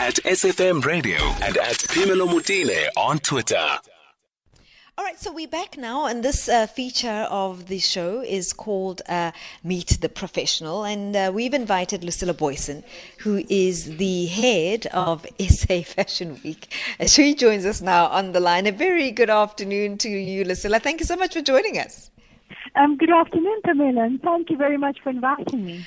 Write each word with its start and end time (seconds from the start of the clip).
at 0.00 0.16
SFM 0.24 0.84
Radio 0.84 1.18
and 1.42 1.56
at 1.56 1.76
Phemelo 1.76 2.26
Motene 2.26 2.88
on 2.96 3.18
Twitter. 3.20 3.64
All 4.98 5.04
right, 5.04 5.18
so 5.18 5.32
we're 5.32 5.46
back 5.46 5.76
now, 5.76 6.06
and 6.06 6.24
this 6.24 6.48
uh, 6.48 6.66
feature 6.66 7.28
of 7.30 7.66
the 7.66 7.78
show 7.78 8.20
is 8.20 8.52
called 8.52 9.02
uh, 9.08 9.30
Meet 9.62 9.98
the 10.00 10.08
Professional. 10.08 10.84
And 10.84 11.14
uh, 11.14 11.30
we've 11.32 11.54
invited 11.54 12.02
Lucilla 12.02 12.34
Booysens, 12.34 12.82
who 13.18 13.44
is 13.48 13.96
the 13.96 14.26
head 14.26 14.86
of 14.92 15.26
SA 15.40 15.82
Fashion 15.82 16.40
Week. 16.42 16.72
She 17.06 17.34
joins 17.34 17.64
us 17.64 17.80
now 17.80 18.06
on 18.06 18.32
the 18.32 18.40
line. 18.40 18.66
A 18.66 18.72
very 18.72 19.12
good 19.12 19.30
afternoon 19.30 19.98
to 19.98 20.08
you, 20.08 20.44
Lucilla. 20.44 20.80
Thank 20.80 21.00
you 21.00 21.06
so 21.06 21.16
much 21.16 21.34
for 21.34 21.42
joining 21.42 21.78
us. 21.78 22.10
Um, 22.74 22.96
good 22.96 23.10
afternoon, 23.10 23.60
Pamela, 23.64 24.02
and 24.04 24.20
thank 24.22 24.50
you 24.50 24.56
very 24.56 24.76
much 24.76 24.98
for 25.02 25.10
inviting 25.10 25.64
me. 25.64 25.86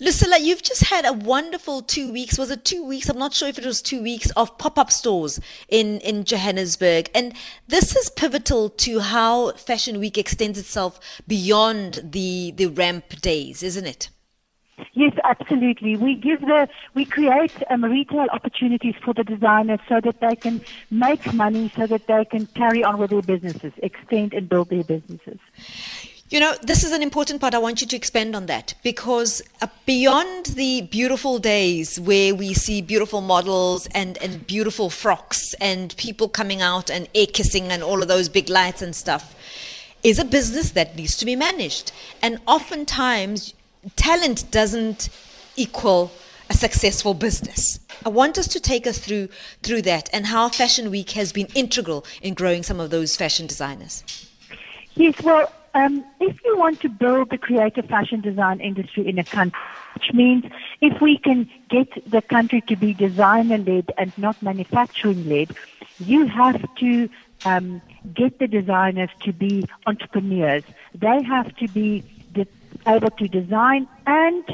Lucilla, 0.00 0.38
you've 0.38 0.62
just 0.62 0.84
had 0.84 1.04
a 1.04 1.12
wonderful 1.12 1.82
two 1.82 2.12
weeks. 2.12 2.38
Was 2.38 2.52
it 2.52 2.64
two 2.64 2.84
weeks? 2.84 3.08
I'm 3.08 3.18
not 3.18 3.34
sure 3.34 3.48
if 3.48 3.58
it 3.58 3.66
was 3.66 3.82
two 3.82 4.00
weeks 4.00 4.30
of 4.30 4.56
pop-up 4.56 4.92
stores 4.92 5.40
in, 5.68 5.98
in 6.00 6.22
Johannesburg. 6.22 7.10
And 7.16 7.34
this 7.66 7.96
is 7.96 8.08
pivotal 8.08 8.70
to 8.70 9.00
how 9.00 9.52
Fashion 9.52 9.98
Week 9.98 10.16
extends 10.16 10.56
itself 10.56 11.00
beyond 11.26 12.00
the, 12.04 12.52
the 12.52 12.66
ramp 12.66 13.20
days, 13.20 13.64
isn't 13.64 13.86
it? 13.86 14.08
Yes, 14.92 15.12
absolutely. 15.24 15.96
We 15.96 16.14
give 16.14 16.40
the 16.40 16.68
we 16.94 17.04
create 17.04 17.52
um, 17.68 17.84
retail 17.84 18.26
opportunities 18.32 18.94
for 19.04 19.12
the 19.12 19.24
designers 19.24 19.80
so 19.88 20.00
that 20.00 20.20
they 20.20 20.36
can 20.36 20.60
make 20.90 21.32
money, 21.34 21.72
so 21.74 21.86
that 21.88 22.06
they 22.06 22.24
can 22.24 22.46
carry 22.46 22.84
on 22.84 22.98
with 22.98 23.10
their 23.10 23.22
businesses, 23.22 23.72
extend 23.78 24.34
and 24.34 24.48
build 24.48 24.70
their 24.70 24.84
businesses. 24.84 25.38
You 26.30 26.40
know, 26.40 26.54
this 26.62 26.84
is 26.84 26.92
an 26.92 27.02
important 27.02 27.40
part. 27.40 27.54
I 27.54 27.58
want 27.58 27.80
you 27.80 27.86
to 27.86 27.96
expand 27.96 28.36
on 28.36 28.46
that 28.46 28.74
because 28.82 29.40
uh, 29.62 29.66
beyond 29.86 30.46
the 30.46 30.82
beautiful 30.82 31.38
days 31.38 31.98
where 31.98 32.34
we 32.34 32.52
see 32.52 32.82
beautiful 32.82 33.22
models 33.22 33.86
and, 33.94 34.18
and 34.18 34.46
beautiful 34.46 34.90
frocks 34.90 35.54
and 35.54 35.96
people 35.96 36.28
coming 36.28 36.60
out 36.60 36.90
and 36.90 37.08
air 37.14 37.24
kissing 37.26 37.72
and 37.72 37.82
all 37.82 38.02
of 38.02 38.08
those 38.08 38.28
big 38.28 38.50
lights 38.50 38.82
and 38.82 38.94
stuff, 38.94 39.34
is 40.02 40.18
a 40.18 40.24
business 40.24 40.72
that 40.72 40.96
needs 40.96 41.16
to 41.16 41.24
be 41.24 41.34
managed. 41.34 41.92
And 42.20 42.40
oftentimes, 42.46 43.54
talent 43.96 44.50
doesn't 44.50 45.08
equal 45.56 46.12
a 46.50 46.54
successful 46.54 47.14
business. 47.14 47.80
I 48.04 48.10
want 48.10 48.36
us 48.36 48.48
to 48.48 48.60
take 48.60 48.86
us 48.86 48.98
through 48.98 49.28
through 49.62 49.82
that 49.82 50.10
and 50.12 50.26
how 50.26 50.50
Fashion 50.50 50.90
Week 50.90 51.12
has 51.12 51.32
been 51.32 51.48
integral 51.54 52.04
in 52.20 52.34
growing 52.34 52.62
some 52.62 52.80
of 52.80 52.90
those 52.90 53.16
fashion 53.16 53.46
designers. 53.46 54.04
Yes, 54.94 55.20
well, 55.22 55.50
um, 55.74 56.04
if 56.20 56.36
you 56.44 56.56
want 56.58 56.80
to 56.80 56.88
build 56.88 57.30
the 57.30 57.38
creative 57.38 57.86
fashion 57.86 58.20
design 58.20 58.60
industry 58.60 59.08
in 59.08 59.18
a 59.18 59.24
country, 59.24 59.58
which 59.94 60.14
means 60.14 60.44
if 60.80 61.00
we 61.00 61.18
can 61.22 61.48
get 61.70 61.88
the 62.10 62.22
country 62.30 62.62
to 62.68 62.76
be 62.76 62.94
designer 62.94 63.58
led 63.58 63.90
and 63.96 64.12
not 64.16 64.42
manufacturing 64.42 65.28
led, 65.28 65.56
you 65.98 66.26
have 66.26 66.62
to 66.78 67.08
um, 67.44 67.82
get 68.14 68.38
the 68.38 68.46
designers 68.46 69.10
to 69.22 69.32
be 69.32 69.64
entrepreneurs. 69.86 70.64
They 70.94 71.22
have 71.28 71.54
to 71.56 71.68
be 71.68 72.04
de- 72.32 72.46
able 72.86 73.10
to 73.18 73.28
design 73.28 73.88
and 74.06 74.44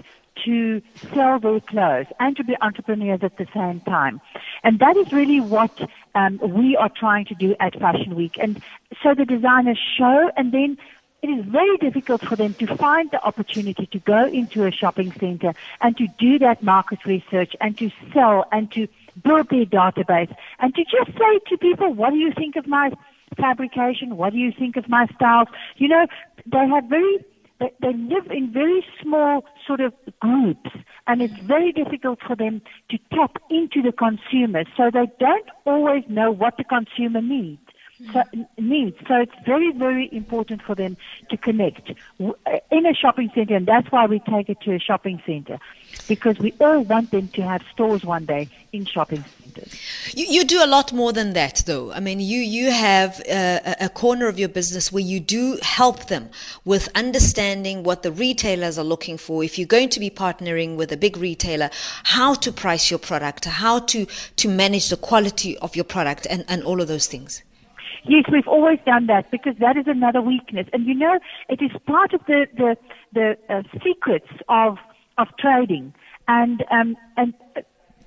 to 0.45 0.83
sell 1.15 1.39
their 1.39 1.61
clothes 1.61 2.07
and 2.19 2.37
to 2.37 2.45
be 2.45 2.55
entrepreneurs 2.61 3.21
at 3.23 3.37
the 3.37 3.47
same 3.55 3.81
time. 3.83 4.21
And 4.63 4.79
that 4.81 4.97
is 4.97 5.13
really 5.13 5.41
what 5.41 5.71
um, 6.15 6.41
we 6.43 6.77
are 6.77 6.91
trying 6.95 7.25
to 7.27 7.35
do 7.35 7.55
at 7.61 7.79
Fashion 7.79 8.15
Week. 8.17 8.35
And 8.39 8.61
so 9.03 9.15
the 9.17 9.25
designers 9.25 9.79
show 9.99 10.31
and 10.37 10.53
then 10.53 10.77
it 11.25 11.31
is 11.31 11.47
very 11.47 11.79
difficult 11.79 12.21
for 12.21 12.37
them 12.37 12.53
to 12.53 12.77
find 12.77 13.11
the 13.11 13.23
opportunity 13.23 13.87
to 13.87 13.99
go 14.01 14.27
into 14.27 14.67
a 14.67 14.71
shopping 14.71 15.11
center 15.19 15.55
and 15.81 15.97
to 15.97 16.07
do 16.19 16.39
that 16.39 16.63
market 16.63 16.99
research 17.07 17.57
and 17.63 17.79
to 17.79 17.91
sell 18.13 18.45
and 18.53 18.71
to 18.73 18.87
build 19.23 19.49
their 19.49 19.65
database 19.65 20.35
and 20.59 20.75
to 20.75 20.85
just 20.85 21.17
say 21.17 21.39
to 21.49 21.57
people, 21.57 21.95
what 21.95 22.11
do 22.11 22.19
you 22.19 22.31
think 22.37 22.57
of 22.57 22.67
my 22.67 22.93
fabrication? 23.39 24.19
What 24.19 24.35
do 24.35 24.39
you 24.39 24.53
think 24.53 24.77
of 24.77 24.87
my 24.87 25.07
styles? 25.15 25.49
You 25.77 25.89
know, 25.89 26.07
they 26.45 26.69
have 26.69 26.85
very 26.91 27.25
they, 27.59 27.93
live 27.95 28.31
in 28.31 28.53
very 28.53 28.85
small 29.01 29.47
sort 29.67 29.81
of 29.81 29.95
groups 30.21 30.69
and 31.07 31.23
it's 31.23 31.39
very 31.39 31.73
difficult 31.73 32.19
for 32.21 32.37
them 32.37 32.61
to 32.91 32.99
tap 33.15 33.39
into 33.49 33.81
the 33.81 33.93
consumer 33.93 34.65
so 34.77 34.91
they 34.93 35.07
don't 35.19 35.49
always 35.65 36.05
know 36.07 36.31
what 36.31 36.59
the 36.59 36.65
consumer 36.65 37.23
needs 37.23 37.63
needs. 38.59 38.97
So 39.07 39.15
it's 39.21 39.35
very, 39.45 39.71
very 39.73 40.09
important 40.13 40.63
for 40.63 40.75
them 40.75 40.97
to 41.31 41.37
connect 41.37 41.93
uh, 42.21 42.33
in 42.71 42.87
a 42.87 42.95
shopping 42.95 43.31
center, 43.35 43.55
and 43.55 43.67
that's 43.67 43.91
why 43.93 44.07
we 44.07 44.19
take 44.19 44.49
it 44.49 44.61
to 44.63 44.75
a 44.75 44.79
shopping 44.79 45.23
center, 45.25 45.59
because 46.09 46.39
we 46.39 46.53
all 46.61 46.83
want 46.83 47.11
them 47.13 47.29
to 47.29 47.43
have 47.43 47.63
stores 47.73 48.05
one 48.05 48.25
day 48.25 48.49
in 48.73 48.85
shopping 48.85 49.25
centers. 49.43 49.81
You, 50.13 50.27
you 50.29 50.45
do 50.45 50.63
a 50.63 50.67
lot 50.67 50.93
more 50.93 51.13
than 51.13 51.35
that, 51.35 51.63
though. 51.67 51.93
I 51.93 52.01
mean, 52.01 52.19
you 52.19 52.41
you 52.41 52.73
have 52.73 53.21
uh, 53.21 53.61
a, 53.65 53.77
a 53.83 53.89
corner 53.89 54.27
of 54.27 54.39
your 54.39 54.49
business 54.49 54.91
where 54.91 55.03
you 55.03 55.21
do 55.21 55.59
help 55.63 56.09
them 56.09 56.31
with 56.65 56.89
understanding 56.97 57.85
what 57.85 58.03
the 58.03 58.11
retailers 58.11 58.79
are 58.79 58.85
looking 58.85 59.17
for. 59.19 59.45
If 59.45 59.57
you're 59.57 59.69
going 59.69 59.91
to 59.91 60.01
be 60.01 60.11
partnering 60.11 60.77
with 60.77 60.91
a 60.91 60.97
big 60.97 61.17
retailer, 61.17 61.71
how 62.03 62.35
to 62.35 62.51
price 62.51 62.91
your 62.91 62.99
product, 62.99 63.45
how 63.45 63.79
to 63.79 64.07
to 64.37 64.49
manage 64.49 64.89
the 64.89 64.97
quality 64.97 65.57
of 65.59 65.77
your 65.77 65.85
product, 65.85 66.27
and, 66.29 66.45
and 66.49 66.65
all 66.65 66.81
of 66.81 66.89
those 66.89 67.07
things. 67.07 67.43
Yes, 68.05 68.25
we've 68.31 68.49
always 68.49 68.79
done 68.85 69.07
that 69.07 69.31
because 69.31 69.55
that 69.61 69.77
is 69.77 69.87
another 69.87 70.21
weakness. 70.21 70.67
And 70.73 70.87
you 70.87 70.95
know, 70.95 71.19
it 71.49 71.63
is 71.63 71.71
part 71.87 72.13
of 72.13 72.21
the, 72.27 72.47
the, 72.57 72.77
the 73.13 73.37
uh, 73.49 73.63
secrets 73.83 74.29
of, 74.49 74.79
of 75.19 75.29
trading. 75.39 75.95
And, 76.27 76.65
um, 76.71 76.97
and 77.17 77.35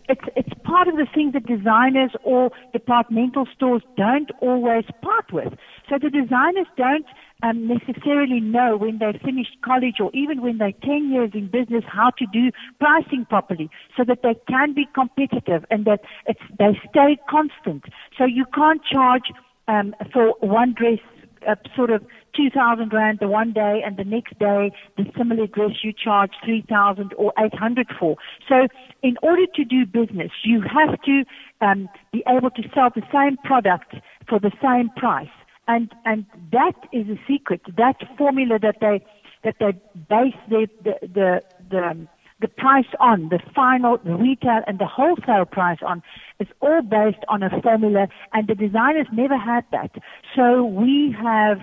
it's, 0.09 0.21
it's 0.35 0.53
part 0.63 0.87
of 0.87 0.95
the 0.95 1.07
things 1.13 1.33
that 1.33 1.45
designers 1.45 2.11
or 2.23 2.51
departmental 2.71 3.47
stores 3.53 3.81
don't 3.97 4.31
always 4.39 4.85
part 5.01 5.31
with. 5.31 5.53
So 5.89 5.97
the 6.01 6.09
designers 6.09 6.67
don't 6.77 7.05
um, 7.43 7.67
necessarily 7.67 8.39
know 8.39 8.77
when 8.77 8.99
they've 8.99 9.19
finished 9.21 9.57
college 9.63 9.95
or 9.99 10.09
even 10.13 10.41
when 10.41 10.57
they're 10.57 10.71
10 10.83 11.11
years 11.11 11.31
in 11.33 11.47
business 11.47 11.83
how 11.87 12.11
to 12.17 12.25
do 12.31 12.51
pricing 12.79 13.25
properly 13.29 13.69
so 13.95 14.03
that 14.05 14.19
they 14.23 14.35
can 14.47 14.73
be 14.73 14.87
competitive 14.93 15.65
and 15.69 15.85
that 15.85 16.01
it's, 16.25 16.41
they 16.57 16.79
stay 16.89 17.17
constant. 17.29 17.85
So 18.17 18.25
you 18.25 18.45
can't 18.53 18.81
charge 18.83 19.31
um, 19.67 19.95
for 20.13 20.33
one 20.39 20.73
dress, 20.73 20.99
uh, 21.47 21.55
sort 21.75 21.89
of 21.89 22.03
2,000 22.35 22.93
rand 22.93 23.19
the 23.19 23.27
one 23.27 23.51
day, 23.51 23.81
and 23.85 23.97
the 23.97 24.03
next 24.03 24.37
day 24.39 24.71
the 24.97 25.05
similar 25.17 25.47
dress 25.47 25.71
you 25.83 25.91
charge 25.91 26.31
3,000 26.45 27.13
or 27.17 27.33
800 27.37 27.87
for. 27.99 28.15
So, 28.47 28.67
in 29.01 29.17
order 29.23 29.45
to 29.55 29.63
do 29.63 29.85
business, 29.85 30.31
you 30.43 30.61
have 30.61 31.01
to 31.03 31.23
um, 31.61 31.89
be 32.11 32.23
able 32.27 32.51
to 32.51 32.63
sell 32.73 32.89
the 32.93 33.01
same 33.11 33.37
product 33.43 33.95
for 34.27 34.39
the 34.39 34.51
same 34.61 34.89
price, 34.95 35.27
and 35.67 35.91
and 36.05 36.25
that 36.51 36.75
is 36.91 37.07
a 37.09 37.19
secret. 37.27 37.61
That 37.75 37.95
formula 38.17 38.59
that 38.61 38.77
they 38.81 39.03
that 39.43 39.55
they 39.59 39.73
base 40.09 40.35
the 40.49 40.67
the 40.83 40.93
the, 41.01 41.43
the 41.69 41.77
um, 41.77 42.09
the 42.39 42.47
price 42.47 42.85
on, 42.99 43.29
the 43.29 43.39
final 43.55 43.97
retail 44.05 44.61
and 44.67 44.79
the 44.79 44.85
wholesale 44.85 45.45
price 45.45 45.79
on, 45.85 46.03
is 46.39 46.47
all 46.61 46.81
based 46.81 47.23
on 47.29 47.41
a 47.43 47.49
formula, 47.61 48.07
and 48.33 48.47
the 48.47 48.55
designers 48.55 49.07
never 49.11 49.37
had 49.37 49.65
that. 49.71 49.91
So 50.35 50.63
we 50.63 51.15
have, 51.21 51.59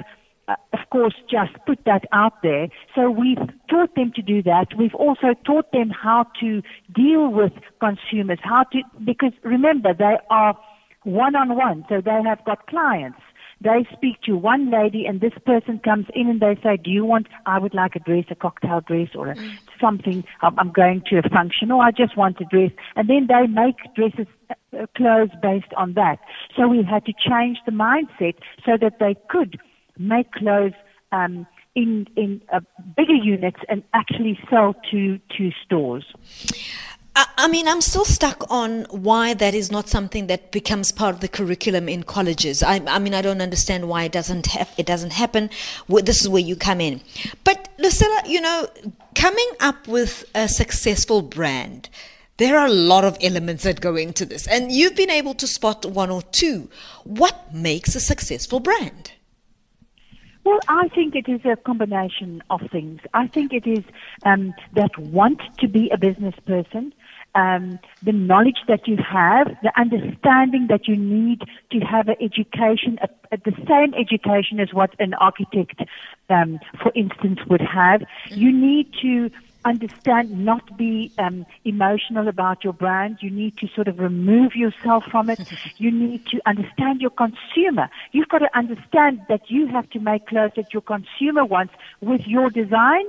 uh, 0.48 0.56
of 0.72 0.80
course, 0.90 1.14
just 1.30 1.52
put 1.66 1.78
that 1.86 2.04
out 2.12 2.42
there. 2.42 2.68
So 2.94 3.10
we've 3.10 3.38
taught 3.70 3.94
them 3.94 4.12
to 4.16 4.22
do 4.22 4.42
that. 4.42 4.68
We've 4.76 4.94
also 4.94 5.34
taught 5.44 5.70
them 5.72 5.90
how 5.90 6.26
to 6.40 6.62
deal 6.94 7.28
with 7.28 7.52
consumers, 7.80 8.38
how 8.42 8.64
to, 8.72 8.82
because 9.04 9.32
remember, 9.44 9.94
they 9.94 10.16
are 10.30 10.58
one 11.04 11.36
on 11.36 11.56
one, 11.56 11.84
so 11.88 12.00
they 12.00 12.20
have 12.24 12.44
got 12.44 12.66
clients 12.66 13.20
they 13.64 13.86
speak 13.92 14.20
to 14.22 14.36
one 14.36 14.70
lady 14.70 15.06
and 15.06 15.20
this 15.20 15.32
person 15.44 15.80
comes 15.80 16.06
in 16.14 16.28
and 16.28 16.40
they 16.40 16.56
say, 16.62 16.76
do 16.76 16.90
you 16.90 17.04
want, 17.04 17.26
I 17.46 17.58
would 17.58 17.74
like 17.74 17.96
a 17.96 17.98
dress, 17.98 18.26
a 18.30 18.34
cocktail 18.34 18.82
dress 18.82 19.08
or 19.14 19.28
a, 19.28 19.34
mm. 19.34 19.58
something, 19.80 20.22
I'm 20.42 20.70
going 20.70 21.02
to 21.08 21.18
a 21.18 21.28
function 21.28 21.72
or 21.72 21.82
I 21.82 21.90
just 21.90 22.16
want 22.16 22.40
a 22.40 22.44
dress. 22.44 22.70
And 22.94 23.08
then 23.08 23.26
they 23.26 23.46
make 23.46 23.76
dresses, 23.96 24.26
uh, 24.50 24.86
clothes 24.96 25.30
based 25.42 25.72
on 25.76 25.94
that. 25.94 26.18
So 26.56 26.68
we 26.68 26.82
had 26.82 27.06
to 27.06 27.12
change 27.12 27.58
the 27.64 27.72
mindset 27.72 28.34
so 28.64 28.76
that 28.80 28.98
they 29.00 29.16
could 29.30 29.58
make 29.98 30.30
clothes, 30.32 30.74
um, 31.10 31.46
in, 31.74 32.06
in 32.14 32.40
uh, 32.52 32.60
bigger 32.96 33.14
units 33.14 33.58
and 33.68 33.82
actually 33.94 34.38
sell 34.48 34.76
to, 34.92 35.18
to 35.36 35.50
stores. 35.64 36.04
I 37.16 37.46
mean, 37.46 37.68
I'm 37.68 37.80
still 37.80 38.04
stuck 38.04 38.44
on 38.50 38.86
why 38.90 39.34
that 39.34 39.54
is 39.54 39.70
not 39.70 39.88
something 39.88 40.26
that 40.26 40.50
becomes 40.50 40.90
part 40.90 41.14
of 41.14 41.20
the 41.20 41.28
curriculum 41.28 41.88
in 41.88 42.02
colleges. 42.02 42.62
I, 42.62 42.80
I 42.88 42.98
mean, 42.98 43.14
I 43.14 43.22
don't 43.22 43.40
understand 43.40 43.88
why 43.88 44.04
it 44.04 44.12
doesn't 44.12 44.46
have, 44.46 44.72
it 44.76 44.86
doesn't 44.86 45.12
happen. 45.12 45.48
This 45.88 46.20
is 46.20 46.28
where 46.28 46.42
you 46.42 46.56
come 46.56 46.80
in. 46.80 47.00
But 47.44 47.68
Lucilla, 47.78 48.22
you 48.26 48.40
know, 48.40 48.68
coming 49.14 49.50
up 49.60 49.86
with 49.86 50.24
a 50.34 50.48
successful 50.48 51.22
brand, 51.22 51.88
there 52.38 52.58
are 52.58 52.66
a 52.66 52.72
lot 52.72 53.04
of 53.04 53.16
elements 53.20 53.62
that 53.62 53.80
go 53.80 53.94
into 53.94 54.24
this, 54.24 54.48
and 54.48 54.72
you've 54.72 54.96
been 54.96 55.10
able 55.10 55.34
to 55.34 55.46
spot 55.46 55.86
one 55.86 56.10
or 56.10 56.22
two. 56.22 56.68
What 57.04 57.54
makes 57.54 57.94
a 57.94 58.00
successful 58.00 58.58
brand? 58.58 59.12
Well, 60.42 60.58
I 60.68 60.88
think 60.88 61.14
it 61.14 61.26
is 61.26 61.40
a 61.44 61.56
combination 61.56 62.42
of 62.50 62.60
things. 62.70 63.00
I 63.14 63.28
think 63.28 63.52
it 63.54 63.66
is 63.66 63.82
um, 64.24 64.52
that 64.74 64.96
want 64.98 65.40
to 65.58 65.68
be 65.68 65.88
a 65.90 65.96
business 65.96 66.34
person 66.44 66.92
um, 67.34 67.78
the 68.02 68.12
knowledge 68.12 68.58
that 68.68 68.86
you 68.86 68.96
have, 68.96 69.48
the 69.62 69.72
understanding 69.78 70.66
that 70.68 70.86
you 70.86 70.96
need 70.96 71.42
to 71.72 71.80
have 71.80 72.08
an 72.08 72.16
education, 72.20 72.98
a, 73.02 73.08
a, 73.34 73.38
the 73.38 73.52
same 73.68 73.94
education 73.94 74.60
as 74.60 74.72
what 74.72 74.94
an 74.98 75.14
architect, 75.14 75.80
um, 76.30 76.60
for 76.82 76.92
instance, 76.94 77.40
would 77.48 77.60
have. 77.60 78.02
You 78.30 78.52
need 78.52 78.92
to 79.02 79.30
understand, 79.64 80.44
not 80.44 80.76
be 80.76 81.10
um, 81.18 81.46
emotional 81.64 82.28
about 82.28 82.62
your 82.62 82.72
brand. 82.72 83.18
You 83.20 83.30
need 83.30 83.56
to 83.58 83.68
sort 83.74 83.88
of 83.88 83.98
remove 83.98 84.54
yourself 84.54 85.04
from 85.10 85.30
it. 85.30 85.40
You 85.78 85.90
need 85.90 86.26
to 86.26 86.40
understand 86.46 87.00
your 87.00 87.10
consumer. 87.10 87.88
You've 88.12 88.28
got 88.28 88.38
to 88.38 88.56
understand 88.56 89.20
that 89.28 89.50
you 89.50 89.66
have 89.68 89.88
to 89.90 90.00
make 90.00 90.26
clothes 90.26 90.52
that 90.56 90.72
your 90.72 90.82
consumer 90.82 91.44
wants 91.44 91.74
with 92.00 92.22
your 92.26 92.50
design 92.50 93.04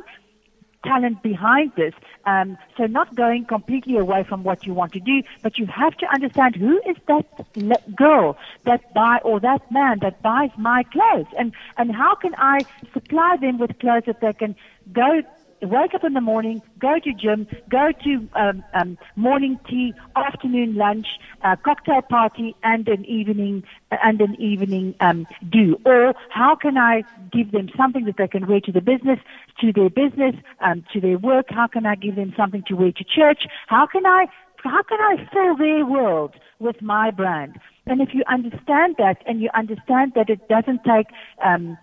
talent 0.85 1.21
behind 1.21 1.71
this. 1.75 1.93
Um, 2.25 2.57
so 2.77 2.85
not 2.85 3.15
going 3.15 3.45
completely 3.45 3.97
away 3.97 4.23
from 4.23 4.43
what 4.43 4.65
you 4.65 4.73
want 4.73 4.93
to 4.93 4.99
do, 4.99 5.21
but 5.43 5.57
you 5.57 5.65
have 5.67 5.95
to 5.97 6.07
understand 6.13 6.55
who 6.55 6.81
is 6.87 6.97
that 7.07 7.95
girl 7.95 8.37
that 8.63 8.93
buy 8.93 9.19
or 9.23 9.39
that 9.39 9.69
man 9.71 9.99
that 10.01 10.21
buys 10.21 10.49
my 10.57 10.83
clothes, 10.83 11.27
and 11.37 11.53
and 11.77 11.95
how 11.95 12.15
can 12.15 12.33
I 12.37 12.65
supply 12.93 13.37
them 13.39 13.57
with 13.57 13.77
clothes 13.79 14.03
that 14.07 14.21
they 14.21 14.33
can 14.33 14.55
go 14.91 15.21
wake 15.65 15.93
up 15.93 16.03
in 16.03 16.13
the 16.13 16.21
morning, 16.21 16.61
go 16.79 16.99
to 17.03 17.13
gym, 17.13 17.47
go 17.69 17.91
to 18.03 18.29
um, 18.35 18.63
um, 18.73 18.97
morning 19.15 19.59
tea, 19.69 19.93
afternoon 20.15 20.75
lunch, 20.75 21.07
uh, 21.43 21.55
cocktail 21.63 22.01
party, 22.01 22.55
and 22.63 22.87
an 22.87 23.05
evening 23.05 23.63
and 23.91 24.21
an 24.21 24.35
evening 24.35 24.95
um, 24.99 25.27
do. 25.49 25.77
Or 25.85 26.13
how 26.29 26.55
can 26.55 26.77
I 26.77 27.03
give 27.31 27.51
them 27.51 27.69
something 27.77 28.05
that 28.05 28.17
they 28.17 28.27
can 28.27 28.47
wear 28.47 28.59
to 28.61 28.71
the 28.71 28.81
business, 28.81 29.19
to 29.61 29.71
their 29.73 29.89
business, 29.89 30.35
um, 30.59 30.83
to 30.93 31.01
their 31.01 31.17
work? 31.17 31.47
How 31.49 31.67
can 31.67 31.85
I 31.85 31.95
give 31.95 32.15
them 32.15 32.33
something 32.35 32.63
to 32.67 32.73
wear 32.75 32.91
to 32.91 33.03
church? 33.03 33.43
How 33.67 33.85
can 33.85 34.05
I 34.05 34.27
how 34.63 34.81
can 34.81 34.99
I 34.99 35.17
fill 35.31 35.55
their 35.57 35.85
world 35.85 36.33
with 36.59 36.81
my 36.81 37.11
brand? 37.11 37.59
And 37.85 38.01
if 38.01 38.09
you 38.13 38.23
understand 38.27 38.95
that, 38.97 39.17
and 39.27 39.39
you 39.39 39.49
understand 39.53 40.13
that 40.15 40.29
it 40.29 40.47
doesn't 40.47 40.83
take 40.83 41.07
um, 41.43 41.77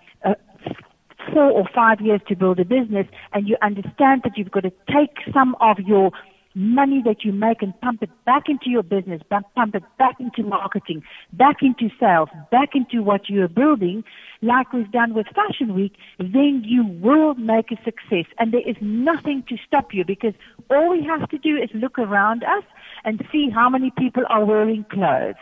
four 1.32 1.50
or 1.50 1.64
five 1.74 2.00
years 2.00 2.20
to 2.28 2.36
build 2.36 2.58
a 2.60 2.64
business 2.64 3.06
and 3.32 3.48
you 3.48 3.56
understand 3.62 4.22
that 4.24 4.36
you've 4.36 4.50
got 4.50 4.64
to 4.64 4.72
take 4.88 5.16
some 5.32 5.56
of 5.60 5.78
your 5.80 6.10
money 6.54 7.02
that 7.04 7.24
you 7.24 7.32
make 7.32 7.62
and 7.62 7.78
pump 7.80 8.02
it 8.02 8.10
back 8.24 8.48
into 8.48 8.68
your 8.68 8.82
business, 8.82 9.22
pump 9.30 9.74
it 9.74 9.82
back 9.98 10.16
into 10.20 10.42
marketing, 10.42 11.02
back 11.32 11.62
into 11.62 11.88
sales, 11.98 12.28
back 12.50 12.70
into 12.74 13.02
what 13.02 13.28
you 13.28 13.42
are 13.42 13.48
building, 13.48 14.04
like 14.42 14.72
we've 14.72 14.90
done 14.90 15.14
with 15.14 15.26
Fashion 15.34 15.74
Week, 15.74 15.94
then 16.18 16.62
you 16.64 16.84
will 16.84 17.34
make 17.34 17.70
a 17.70 17.76
success. 17.84 18.26
And 18.38 18.52
there 18.52 18.68
is 18.68 18.76
nothing 18.80 19.44
to 19.48 19.56
stop 19.66 19.94
you 19.94 20.04
because 20.04 20.34
all 20.70 20.90
we 20.90 21.04
have 21.04 21.28
to 21.30 21.38
do 21.38 21.56
is 21.56 21.70
look 21.74 21.98
around 21.98 22.42
us 22.44 22.64
and 23.04 23.24
see 23.32 23.50
how 23.50 23.68
many 23.68 23.90
people 23.98 24.24
are 24.28 24.44
wearing 24.44 24.84
clothes. 24.84 25.34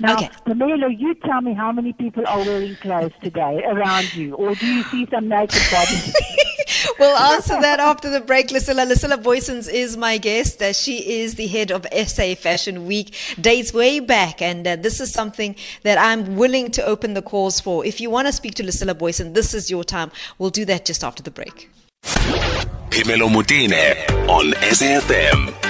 Now, 0.00 0.14
okay. 0.16 0.30
Pamela, 0.44 0.90
you 0.90 1.14
tell 1.14 1.40
me 1.40 1.54
how 1.54 1.72
many 1.72 1.92
people 1.92 2.26
are 2.26 2.38
wearing 2.38 2.76
clothes 2.76 3.12
today 3.22 3.62
around 3.64 4.14
you, 4.14 4.34
or 4.34 4.54
do 4.54 4.66
you 4.66 4.82
see 4.84 5.06
some 5.10 5.28
naked 5.28 5.62
bodies? 5.70 6.14
we'll 6.98 7.16
answer 7.34 7.60
that 7.60 7.80
after 7.80 8.10
the 8.10 8.20
break. 8.20 8.50
Lucilla, 8.50 8.84
Lucilla 8.84 9.18
Booysens 9.18 9.72
is 9.72 9.96
my 9.96 10.18
guest. 10.18 10.62
Uh, 10.62 10.72
she 10.72 11.20
is 11.20 11.34
the 11.34 11.46
head 11.46 11.70
of 11.70 11.86
SA 12.06 12.34
Fashion 12.34 12.86
Week. 12.86 13.14
Dates 13.40 13.72
way 13.72 14.00
back, 14.00 14.42
and 14.42 14.66
uh, 14.66 14.76
this 14.76 15.00
is 15.00 15.12
something 15.12 15.56
that 15.82 15.98
I'm 15.98 16.36
willing 16.36 16.70
to 16.72 16.84
open 16.84 17.14
the 17.14 17.22
calls 17.22 17.60
for. 17.60 17.84
If 17.84 18.00
you 18.00 18.10
want 18.10 18.26
to 18.26 18.32
speak 18.32 18.54
to 18.56 18.62
Lucilla 18.62 18.94
Booysens, 18.94 19.34
this 19.34 19.54
is 19.54 19.70
your 19.70 19.84
time. 19.84 20.10
We'll 20.38 20.50
do 20.50 20.64
that 20.66 20.84
just 20.84 21.04
after 21.04 21.22
the 21.22 21.30
break. 21.30 21.70
Phemelo 22.02 23.28
Motene 23.28 24.28
on 24.28 24.52
SAFM. 24.52 25.65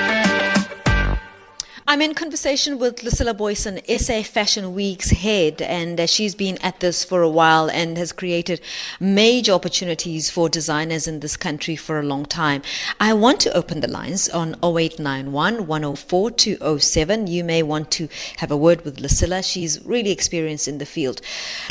I'm 1.89 2.03
in 2.03 2.15
conversation 2.15 2.81
with 2.81 3.05
Lucilla 3.05 3.33
Booysens, 3.33 3.81
SA 4.01 4.25
Fashion 4.25 4.75
Week's 4.75 5.11
head, 5.11 5.63
and 5.63 6.01
uh, 6.01 6.07
she's 6.07 6.35
been 6.35 6.59
at 6.61 6.81
this 6.81 7.05
for 7.05 7.23
a 7.23 7.31
while 7.31 7.71
and 7.71 7.97
has 7.97 8.11
created 8.11 8.61
major 8.99 9.53
opportunities 9.53 10.29
for 10.29 10.49
designers 10.49 11.07
in 11.07 11.21
this 11.21 11.37
country 11.37 11.77
for 11.77 12.01
a 12.01 12.03
long 12.03 12.27
time. 12.27 12.63
I 12.99 13.13
want 13.13 13.39
to 13.43 13.57
open 13.57 13.83
the 13.83 13.89
lines 13.89 14.29
on 14.29 14.57
0891 14.65 15.69
104 15.69 16.31
207. 16.33 17.29
You 17.29 17.45
may 17.45 17.63
want 17.63 17.93
to 17.93 18.09
have 18.39 18.51
a 18.51 18.57
word 18.57 18.85
with 18.85 18.99
Lucilla. 18.99 19.41
She's 19.45 19.81
really 19.87 20.11
experienced 20.11 20.67
in 20.67 20.79
the 20.79 20.87
field. 20.87 21.21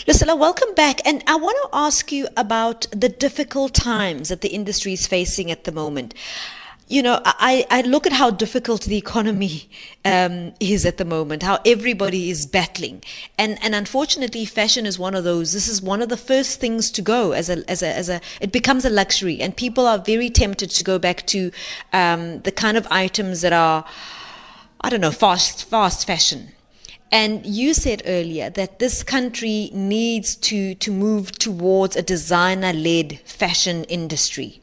Lucilla, 0.08 0.38
welcome 0.38 0.74
back. 0.76 1.06
And 1.06 1.26
I 1.28 1.36
want 1.36 1.58
to 1.64 1.78
ask 1.78 2.14
you 2.14 2.30
about 2.38 2.88
the 2.92 3.10
difficult 3.10 3.74
times 3.74 4.30
that 4.30 4.40
the 4.40 4.56
industry 4.56 4.94
is 4.94 5.08
facing 5.08 5.52
at 5.52 5.66
the 5.66 5.74
moment 5.74 6.14
you 6.88 7.02
know, 7.02 7.20
I, 7.26 7.66
I 7.72 7.82
look 7.82 8.06
at 8.06 8.14
how 8.14 8.30
difficult 8.30 8.84
the 8.84 8.96
economy 8.96 9.68
um, 10.04 10.54
is 10.60 10.86
at 10.86 10.98
the 10.98 11.06
moment, 11.06 11.42
how 11.42 11.60
everybody 11.66 12.30
is 12.30 12.46
battling, 12.46 13.04
and 13.40 13.58
and 13.64 13.74
unfortunately, 13.74 14.46
fashion 14.46 14.86
is 14.86 15.00
one 15.00 15.16
of 15.16 15.24
those. 15.24 15.52
This 15.52 15.68
is 15.68 15.82
one 15.82 16.04
of 16.04 16.10
the 16.10 16.18
first 16.18 16.60
things 16.60 16.92
to 16.92 17.02
go 17.02 17.32
as 17.32 17.50
a 17.50 17.68
as 17.68 17.82
a 17.82 17.88
as 17.88 18.08
a. 18.08 18.22
It 18.40 18.52
becomes 18.52 18.86
a 18.86 18.92
luxury, 18.92 19.42
and 19.42 19.58
people 19.58 19.88
are 19.88 19.98
very 19.98 20.30
tempted 20.30 20.70
to 20.70 20.84
go 20.84 21.00
back 21.00 21.26
to 21.28 21.52
um, 21.92 22.42
the 22.42 22.52
kind 22.52 22.78
of 22.78 22.88
items 22.92 23.42
that 23.42 23.54
are, 23.54 23.84
I 24.82 24.90
don't 24.90 25.02
know, 25.02 25.12
fast 25.12 25.66
fast 25.66 26.06
fashion. 26.06 26.50
And 27.12 27.44
you 27.48 27.74
said 27.74 28.04
earlier 28.06 28.52
that 28.52 28.78
this 28.78 29.02
country 29.02 29.72
needs 29.74 30.36
to 30.36 30.76
to 30.76 30.92
move 30.92 31.32
towards 31.32 31.96
a 31.96 32.04
designer 32.04 32.74
led 32.74 33.20
fashion 33.22 33.86
industry 33.86 34.62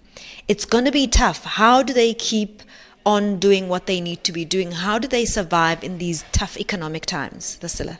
it's 0.52 0.66
going 0.66 0.84
to 0.84 0.92
be 0.92 1.06
tough. 1.06 1.44
How 1.44 1.82
do 1.82 1.94
they 1.94 2.12
keep 2.12 2.62
on 3.06 3.38
doing 3.38 3.70
what 3.70 3.86
they 3.86 4.02
need 4.02 4.22
to 4.24 4.32
be 4.32 4.44
doing? 4.44 4.70
How 4.70 4.98
do 4.98 5.08
they 5.08 5.24
survive 5.24 5.82
in 5.82 5.96
these 5.96 6.26
tough 6.30 6.58
economic 6.58 7.06
times, 7.06 7.58
Lucilla? 7.62 7.98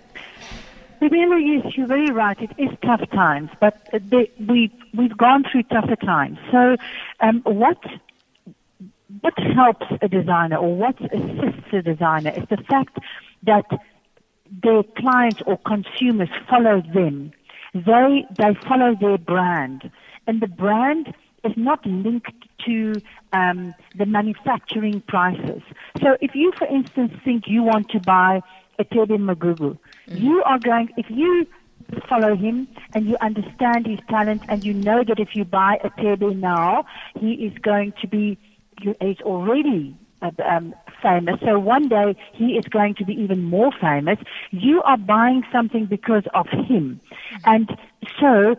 Remember, 1.01 1.39
yes, 1.39 1.75
you're 1.75 1.87
very 1.87 2.11
right. 2.11 2.39
It 2.39 2.51
is 2.59 2.69
tough 2.85 3.09
times, 3.11 3.49
but 3.59 3.75
they, 4.11 4.31
we 4.49 4.71
we've 4.99 5.17
gone 5.17 5.45
through 5.51 5.63
tougher 5.77 5.97
times. 5.97 6.37
So, 6.51 6.77
um, 7.21 7.41
what 7.45 7.83
what 9.23 9.37
helps 9.39 9.87
a 10.03 10.09
designer 10.09 10.59
or 10.59 10.77
what 10.77 10.97
assists 11.01 11.73
a 11.73 11.81
designer 11.81 12.33
is 12.37 12.45
the 12.51 12.63
fact 12.69 12.99
that 13.45 13.65
their 14.63 14.83
clients 14.99 15.41
or 15.47 15.57
consumers 15.73 16.29
follow 16.51 16.83
them. 16.95 17.33
They 17.73 18.27
they 18.39 18.53
follow 18.69 18.95
their 18.95 19.19
brand, 19.19 19.91
and 20.27 20.43
the 20.43 20.53
brand 20.65 21.15
is 21.45 21.53
not 21.57 21.85
linked 21.87 22.42
to 22.67 22.95
um, 23.33 23.75
the 23.97 24.07
manufacturing 24.07 25.01
prices. 25.03 25.63
So 26.01 26.17
if 26.21 26.35
you, 26.35 26.53
for 26.59 26.67
instance, 26.67 27.13
think 27.25 27.45
you 27.47 27.63
want 27.63 27.89
to 27.91 28.01
buy 28.01 28.43
a 28.79 28.85
Thebe 28.85 29.19
Magugu, 29.19 29.79
mm-hmm. 29.79 30.17
you 30.17 30.43
are 30.45 30.59
going, 30.59 30.91
if 30.97 31.07
you 31.09 31.47
follow 32.09 32.35
him 32.35 32.69
and 32.95 33.07
you 33.07 33.17
understand 33.21 33.87
his 33.87 33.99
talent 34.09 34.43
and 34.49 34.65
you 34.65 34.73
know 34.73 35.05
that 35.05 35.19
if 35.19 35.35
you 35.35 35.45
buy 35.45 35.79
a 35.85 35.91
Thebe 35.91 36.35
now, 36.37 36.85
he 37.19 37.33
is 37.35 37.57
going 37.59 37.93
to 38.01 38.09
be, 38.09 38.39
he's 38.81 39.21
already 39.23 39.97
uh, 40.23 40.31
um, 40.49 40.75
famous. 41.03 41.41
So 41.45 41.59
one 41.59 41.89
day 41.89 42.17
he 42.33 42.57
is 42.57 42.65
going 42.67 42.95
to 42.97 43.05
be 43.05 43.13
even 43.15 43.43
more 43.43 43.73
famous. 43.81 44.19
You 44.51 44.83
are 44.83 44.97
buying 44.97 45.43
something 45.53 45.87
because 45.87 46.25
of 46.35 46.47
him. 46.49 47.01
And 47.45 47.69
so 48.21 48.57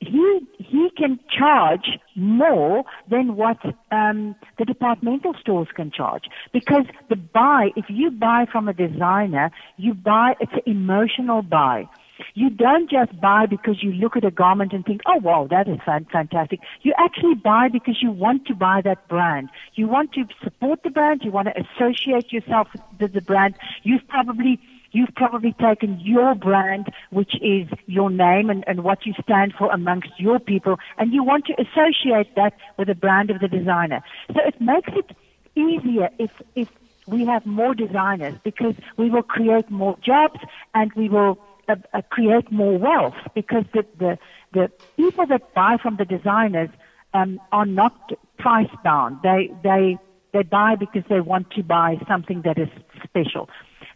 he 0.00 0.40
he 0.58 0.90
can 0.96 1.18
charge 1.36 1.98
more 2.14 2.84
than 3.10 3.36
what 3.36 3.58
um, 3.90 4.34
the 4.58 4.64
departmental 4.64 5.34
stores 5.40 5.68
can 5.74 5.90
charge 5.90 6.24
because 6.52 6.84
the 7.08 7.16
buy 7.16 7.70
if 7.76 7.86
you 7.88 8.10
buy 8.10 8.46
from 8.50 8.68
a 8.68 8.72
designer 8.72 9.50
you 9.76 9.94
buy 9.94 10.34
it's 10.40 10.52
an 10.52 10.62
emotional 10.66 11.42
buy 11.42 11.86
you 12.34 12.50
don't 12.50 12.90
just 12.90 13.18
buy 13.20 13.46
because 13.46 13.82
you 13.82 13.92
look 13.92 14.16
at 14.16 14.24
a 14.24 14.30
garment 14.30 14.72
and 14.72 14.84
think, 14.84 15.02
oh, 15.06 15.18
wow, 15.22 15.46
that 15.50 15.68
is 15.68 15.78
fantastic. 15.84 16.60
You 16.82 16.94
actually 16.98 17.34
buy 17.34 17.68
because 17.68 17.98
you 18.02 18.10
want 18.10 18.46
to 18.46 18.54
buy 18.54 18.80
that 18.84 19.06
brand. 19.08 19.50
You 19.74 19.88
want 19.88 20.12
to 20.12 20.24
support 20.42 20.82
the 20.82 20.90
brand. 20.90 21.22
You 21.24 21.30
want 21.30 21.48
to 21.48 21.54
associate 21.60 22.32
yourself 22.32 22.68
with 22.98 23.12
the 23.12 23.20
brand. 23.20 23.54
You've 23.82 24.06
probably 24.08 24.60
you've 24.96 25.14
probably 25.14 25.54
taken 25.60 26.00
your 26.00 26.34
brand, 26.34 26.86
which 27.10 27.34
is 27.42 27.68
your 27.86 28.10
name 28.10 28.48
and, 28.48 28.64
and 28.66 28.82
what 28.82 29.04
you 29.04 29.12
stand 29.22 29.52
for 29.58 29.70
amongst 29.70 30.08
your 30.18 30.38
people, 30.38 30.76
and 30.96 31.12
you 31.12 31.22
want 31.22 31.44
to 31.46 31.54
associate 31.64 32.34
that 32.34 32.54
with 32.78 32.88
the 32.88 32.94
brand 32.94 33.30
of 33.30 33.40
the 33.40 33.48
designer. 33.48 34.00
So 34.28 34.40
it 34.44 34.58
makes 34.60 34.90
it 34.94 35.14
easier 35.54 36.08
if, 36.18 36.30
if 36.54 36.68
we 37.06 37.26
have 37.26 37.44
more 37.44 37.74
designers 37.74 38.34
because 38.42 38.74
we 38.96 39.10
will 39.10 39.22
create 39.22 39.70
more 39.70 39.96
jobs 40.02 40.40
and 40.74 40.90
we 40.94 41.08
will 41.08 41.38
uh, 41.68 41.76
uh, 41.92 42.00
create 42.10 42.50
more 42.50 42.78
wealth 42.78 43.14
because 43.34 43.64
the, 43.74 43.84
the, 43.98 44.18
the 44.52 44.70
people 44.96 45.26
that 45.26 45.52
buy 45.54 45.76
from 45.82 45.96
the 45.96 46.04
designers 46.04 46.70
um, 47.12 47.40
are 47.52 47.66
not 47.66 48.12
price 48.38 48.70
bound. 48.82 49.18
They, 49.22 49.50
they, 49.62 49.98
they 50.32 50.42
buy 50.42 50.76
because 50.76 51.02
they 51.08 51.20
want 51.20 51.50
to 51.52 51.62
buy 51.62 51.96
something 52.08 52.42
that 52.42 52.58
is 52.58 52.68
special. 53.04 53.48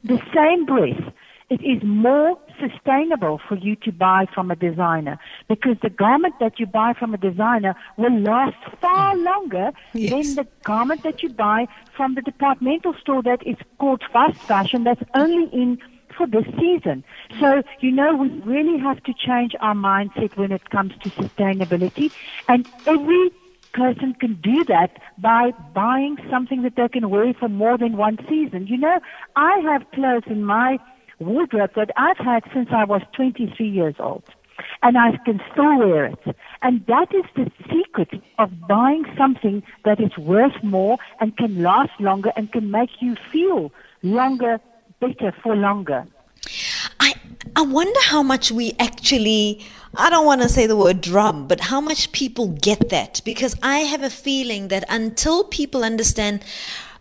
The 0.05 0.19
same 0.35 0.65
breath, 0.65 1.13
it 1.51 1.61
is 1.63 1.83
more 1.83 2.39
sustainable 2.61 3.41
for 3.49 3.57
you 3.57 3.75
to 3.77 3.91
buy 3.91 4.27
from 4.33 4.51
a 4.51 4.57
designer 4.57 5.19
because 5.49 5.77
the 5.83 5.91
garment 5.91 6.35
that 6.39 6.61
you 6.61 6.67
buy 6.67 6.95
from 6.99 7.13
a 7.13 7.19
designer 7.19 7.75
will 7.97 8.17
last 8.21 8.57
far 8.81 9.15
mm. 9.15 9.25
longer 9.25 9.71
Yes. 9.93 10.11
than 10.13 10.35
the 10.37 10.47
garment 10.65 11.03
that 11.03 11.23
you 11.23 11.29
buy 11.29 11.67
from 11.97 12.15
the 12.15 12.23
departmental 12.23 12.95
store 13.01 13.23
that 13.25 13.45
is 13.47 13.57
called 13.79 14.03
fast 14.13 14.39
fashion 14.47 14.85
that's 14.85 15.03
only 15.15 15.49
in 15.53 15.79
for 16.17 16.27
this 16.27 16.45
season. 16.59 17.05
So, 17.39 17.63
you 17.81 17.91
know, 17.91 18.17
we 18.17 18.29
really 18.45 18.79
have 18.81 19.03
to 19.05 19.15
change 19.15 19.53
our 19.61 19.75
mindset 19.75 20.37
when 20.37 20.53
it 20.53 20.71
comes 20.71 20.93
to 21.03 21.11
sustainability 21.11 22.11
and 22.49 22.67
every 22.87 23.31
person 23.73 24.15
can 24.15 24.35
do 24.43 24.65
that 24.65 24.99
by 25.19 25.53
buying 25.75 26.17
something 26.31 26.63
that 26.63 26.77
they 26.77 26.89
can 26.89 27.11
wear 27.11 27.33
for 27.35 27.49
more 27.49 27.79
than 27.79 27.97
one 27.97 28.19
season. 28.29 28.67
You 28.67 28.79
know, 28.79 29.01
I 29.37 29.59
have 29.61 29.91
clothes 29.93 30.25
in 30.27 30.45
my 30.45 30.79
wardrobe 31.19 31.71
that 31.77 31.91
I've 31.97 32.19
had 32.19 32.43
since 32.53 32.69
I 32.73 32.85
was 32.85 33.03
23 33.15 33.69
years 33.69 33.95
old. 33.99 34.25
And 34.83 34.99
I 34.99 35.17
can 35.25 35.41
still 35.53 35.79
wear 35.79 36.07
it. 36.07 36.37
And 36.63 36.85
that 36.87 37.15
is 37.15 37.25
the 37.35 37.51
secret 37.73 38.11
of 38.39 38.51
buying 38.69 39.07
something 39.17 39.63
that 39.85 40.01
is 40.01 40.17
worth 40.19 40.63
more 40.63 40.99
and 41.19 41.37
can 41.37 41.63
last 41.63 41.93
longer 41.99 42.31
and 42.37 42.53
can 42.53 42.71
make 42.71 42.91
you 43.01 43.17
feel 43.33 43.73
longer, 44.03 44.61
better 45.01 45.33
for 45.43 45.57
longer. 45.57 46.07
I 46.99 47.15
I 47.57 47.63
wonder 47.63 48.01
how 48.03 48.23
much 48.23 48.53
we 48.53 48.73
actually 48.79 49.65
I 49.95 50.09
don't 50.09 50.27
want 50.27 50.43
to 50.43 50.49
say 50.49 50.67
the 50.67 50.77
word 50.77 51.01
drum, 51.01 51.49
but 51.49 51.61
how 51.61 51.81
much 51.81 52.13
people 52.13 52.49
get 52.49 52.91
that? 52.91 53.21
Because 53.25 53.57
I 53.63 53.81
have 53.81 54.03
a 54.03 54.11
feeling 54.11 54.69
that 54.69 54.85
until 54.89 55.45
people 55.45 55.83
understand 55.83 56.45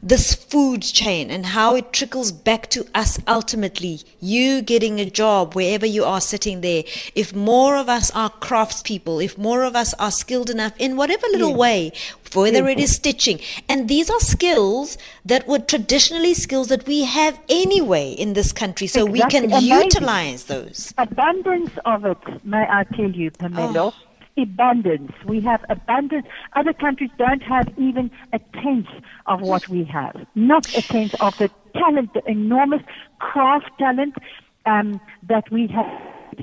this 0.02 0.34
food 0.34 0.82
chain 0.82 1.30
and 1.30 1.48
how 1.48 1.76
it 1.76 1.92
trickles 1.92 2.32
back 2.32 2.70
to 2.70 2.86
us 2.96 3.20
ultimately, 3.28 4.02
you 4.20 4.62
getting 4.62 5.00
a 5.00 5.10
job 5.10 5.54
wherever 5.54 5.86
you 5.86 6.06
are 6.06 6.22
sitting 6.22 6.62
there, 6.62 6.84
if 7.16 7.36
more 7.36 7.76
of 7.76 7.90
us 7.90 8.10
are 8.12 8.30
craftspeople, 8.30 9.24
if 9.24 9.38
more 9.38 9.64
of 9.64 9.76
us 9.76 9.94
are 9.96 10.12
skilled 10.12 10.50
enough 10.50 10.74
in 10.80 10.96
whatever 10.96 11.28
little 11.28 11.56
way, 11.56 11.92
whether 12.34 12.68
it 12.68 12.80
is 12.80 12.92
mm. 12.92 12.96
stitching, 12.96 13.40
and 13.68 13.90
these 13.90 14.10
are 14.10 14.20
skills 14.20 14.98
that 15.26 15.48
were 15.48 15.60
traditionally 15.60 16.34
skills 16.34 16.68
that 16.68 16.86
we 16.86 17.04
have 17.04 17.40
anyway 17.50 18.12
in 18.12 18.34
this 18.34 18.52
country, 18.52 18.88
so 18.88 19.06
we 19.06 19.22
can 19.22 19.46
Amazing. 19.46 19.70
utilize 19.70 20.44
those. 20.46 20.94
abundance 20.98 21.72
of 21.86 22.06
it, 22.06 22.46
may 22.46 22.66
I 22.70 22.84
tell 22.96 23.12
you, 23.12 23.32
Pamela. 23.32 23.88
Ah. 23.88 24.09
Abundance. 24.44 25.12
We 25.28 25.42
have 25.42 25.64
abundance. 25.70 26.26
Other 26.56 26.74
countries 26.74 27.12
don't 27.18 27.44
have 27.44 27.68
even 27.78 28.12
a 28.34 28.40
tenth 28.62 28.88
of 29.26 29.42
what 29.42 29.68
we 29.68 29.84
have. 29.86 30.16
Not 30.36 30.68
a 30.78 30.82
tenth 30.82 31.16
of 31.20 31.38
the 31.38 31.50
talent, 31.74 32.14
the 32.14 32.24
enormous 32.30 32.82
craft 33.20 33.70
talent 33.78 34.16
um, 34.66 35.00
that 35.28 35.52
we 35.52 35.68
have 35.68 35.86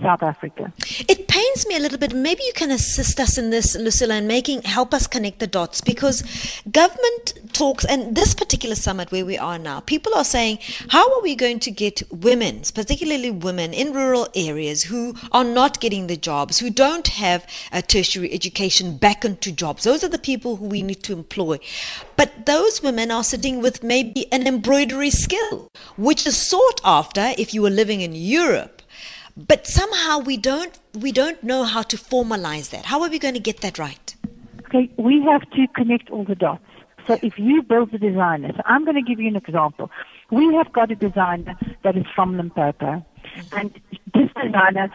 South 0.03 0.23
Africa. 0.23 0.73
It 1.09 1.29
pains 1.29 1.67
me 1.67 1.77
a 1.77 1.79
little 1.79 1.99
bit. 1.99 2.15
Maybe 2.15 2.43
you 2.45 2.53
can 2.53 2.71
assist 2.71 3.19
us 3.21 3.39
in 3.39 3.51
this, 3.51 3.77
Lucilla, 3.77 4.15
and 4.15 4.29
making 4.29 4.63
help 4.63 4.93
us 4.93 5.07
connect 5.07 5.39
the 5.39 5.47
dots 5.47 5.81
because 5.81 6.23
government 6.71 7.35
talks, 7.53 7.85
and 7.85 8.15
this 8.15 8.35
particular 8.35 8.75
summit 8.75 9.11
where 9.11 9.25
we 9.25 9.39
are 9.39 9.59
now, 9.59 9.81
people 9.81 10.15
are 10.15 10.25
saying, 10.25 10.59
how 10.89 11.05
are 11.17 11.23
we 11.23 11.35
going 11.35 11.59
to 11.61 11.71
get 11.71 12.03
women, 12.11 12.63
particularly 12.75 13.31
women 13.31 13.73
in 13.73 13.93
rural 13.93 14.29
areas 14.35 14.85
who 14.85 15.15
are 15.33 15.45
not 15.45 15.81
getting 15.81 16.07
the 16.07 16.17
jobs, 16.17 16.59
who 16.59 16.71
don't 16.71 17.09
have 17.09 17.47
a 17.73 17.83
tertiary 17.83 18.33
education, 18.33 18.97
back 18.97 19.25
into 19.25 19.53
jobs? 19.53 19.85
Those 19.85 20.05
are 20.05 20.09
the 20.09 20.19
people 20.19 20.57
who 20.57 20.67
we 20.67 20.83
need 20.83 21.03
to 21.05 21.13
employ. 21.13 21.59
But 22.17 22.47
those 22.47 22.83
women 22.83 23.11
are 23.11 23.25
sitting 23.25 23.61
with 23.61 23.83
maybe 23.83 24.31
an 24.33 24.47
embroidery 24.47 25.11
skill, 25.11 25.71
which 25.97 26.27
is 26.27 26.37
sought 26.37 26.81
after 26.85 27.33
if 27.39 27.55
you 27.55 27.63
were 27.63 27.71
living 27.71 28.01
in 28.01 28.15
Europe 28.15 28.76
but 29.37 29.67
somehow 29.67 30.19
we 30.19 30.37
don't 30.37 30.79
we 30.95 31.13
don't 31.13 31.43
know 31.43 31.65
how 31.65 31.83
to 31.83 31.97
formalize 31.97 32.71
that 32.71 32.87
how 32.87 33.03
are 33.03 33.11
we 33.11 33.19
going 33.19 33.35
to 33.35 33.41
get 33.41 33.61
that 33.61 33.79
right 33.79 34.17
Okay, 34.69 34.91
we 34.97 35.23
have 35.23 35.49
to 35.51 35.67
connect 35.75 36.11
all 36.11 36.25
the 36.25 36.35
dots. 36.35 36.65
So 37.07 37.19
if 37.23 37.39
you 37.39 37.63
build 37.63 37.93
the 37.93 37.99
designer, 37.99 38.53
so 38.55 38.63
I'm 38.65 38.85
going 38.85 38.97
to 38.97 39.03
give 39.03 39.21
you 39.21 39.29
an 39.29 39.37
example. 39.37 39.91
We 40.31 40.53
have 40.55 40.73
got 40.73 40.91
a 40.91 40.97
designer 40.97 41.57
that 41.85 41.97
is 41.97 42.05
from 42.15 42.37
Limpopo, 42.37 42.85
mm-hmm. 42.85 43.57
and 43.57 43.81
this 44.13 44.29
designer 44.43 44.93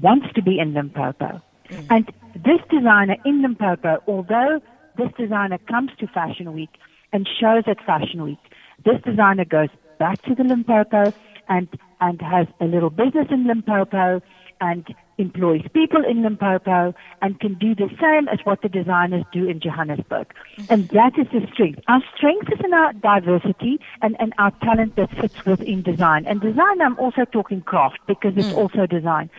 wants 0.00 0.32
to 0.34 0.42
be 0.42 0.60
in 0.60 0.74
Limpopo. 0.74 1.42
Mm-hmm. 1.68 1.86
And 1.90 2.12
this 2.36 2.60
designer 2.70 3.16
in 3.24 3.42
Limpopo, 3.42 4.00
although 4.06 4.60
this 4.96 5.10
designer 5.18 5.58
comes 5.58 5.90
to 5.98 6.06
Fashion 6.06 6.52
Week 6.52 6.70
and 7.12 7.28
shows 7.40 7.64
at 7.66 7.84
Fashion 7.84 8.22
Week, 8.22 8.38
this 8.84 9.00
designer 9.04 9.44
goes 9.44 9.70
back 9.98 10.22
to 10.22 10.36
the 10.36 10.44
Limpopo 10.44 11.12
and, 11.48 11.68
and 12.00 12.20
has 12.20 12.46
a 12.60 12.64
little 12.64 12.90
business 12.90 13.28
in 13.30 13.46
Limpopo 13.46 14.20
and 14.60 14.94
employs 15.18 15.62
people 15.72 16.04
in 16.04 16.22
Limpopo 16.22 16.94
and 17.22 17.40
can 17.40 17.54
do 17.54 17.74
the 17.74 17.88
same 18.00 18.28
as 18.28 18.38
what 18.44 18.62
the 18.62 18.68
designers 18.68 19.24
do 19.32 19.48
in 19.48 19.60
Johannesburg. 19.60 20.32
Mm-hmm. 20.58 20.72
And 20.72 20.88
that 20.88 21.18
is 21.18 21.26
the 21.32 21.46
strength. 21.52 21.80
Our 21.88 22.02
strength 22.16 22.48
is 22.52 22.60
in 22.64 22.74
our 22.74 22.92
diversity 22.92 23.80
and, 24.02 24.16
and 24.20 24.34
our 24.38 24.50
talent 24.62 24.96
that 24.96 25.10
fits 25.10 25.44
within 25.44 25.82
design. 25.82 26.26
And 26.26 26.40
design, 26.40 26.80
I'm 26.80 26.98
also 26.98 27.24
talking 27.24 27.62
craft 27.62 27.98
because 28.06 28.36
it's 28.36 28.48
mm. 28.48 28.56
also 28.56 28.86
design. 28.86 29.30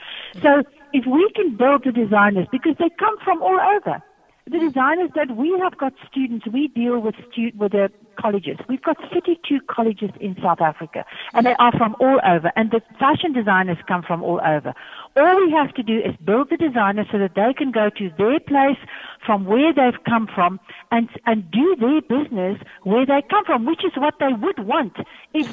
So 0.41 0.63
if 0.93 1.05
we 1.05 1.29
can 1.35 1.55
build 1.55 1.83
the 1.83 1.91
designers, 1.91 2.47
because 2.51 2.75
they 2.79 2.89
come 2.97 3.17
from 3.23 3.41
all 3.41 3.59
over, 3.59 4.01
the 4.45 4.57
mm. 4.57 4.67
designers 4.67 5.11
that 5.15 5.35
we 5.35 5.57
have 5.59 5.77
got 5.77 5.93
students, 6.09 6.47
we 6.47 6.69
deal 6.69 6.99
with 6.99 7.15
stu- 7.31 7.51
with 7.55 7.73
the 7.73 7.91
colleges. 8.17 8.57
We've 8.67 8.81
got 8.81 8.97
32 9.13 9.59
colleges 9.69 10.11
in 10.19 10.35
South 10.41 10.61
Africa, 10.61 11.05
and 11.33 11.45
they 11.45 11.55
are 11.59 11.71
from 11.77 11.95
all 11.99 12.19
over. 12.25 12.51
And 12.55 12.71
the 12.71 12.81
fashion 12.99 13.33
designers 13.33 13.77
come 13.87 14.03
from 14.03 14.23
all 14.23 14.41
over. 14.45 14.73
All 15.15 15.45
we 15.45 15.51
have 15.51 15.73
to 15.75 15.83
do 15.83 15.99
is 15.99 16.15
build 16.23 16.49
the 16.49 16.57
designers 16.57 17.07
so 17.11 17.17
that 17.19 17.35
they 17.35 17.53
can 17.53 17.71
go 17.71 17.89
to 17.89 18.09
their 18.17 18.39
place 18.39 18.77
from 19.25 19.45
where 19.45 19.73
they've 19.73 20.03
come 20.07 20.27
from 20.33 20.59
and 20.91 21.09
and 21.25 21.49
do 21.51 21.75
their 21.75 22.01
business 22.01 22.59
where 22.83 23.05
they 23.05 23.21
come 23.29 23.45
from, 23.45 23.65
which 23.65 23.83
is 23.85 23.91
what 23.95 24.15
they 24.19 24.33
would 24.33 24.59
want 24.59 24.97
if 25.33 25.47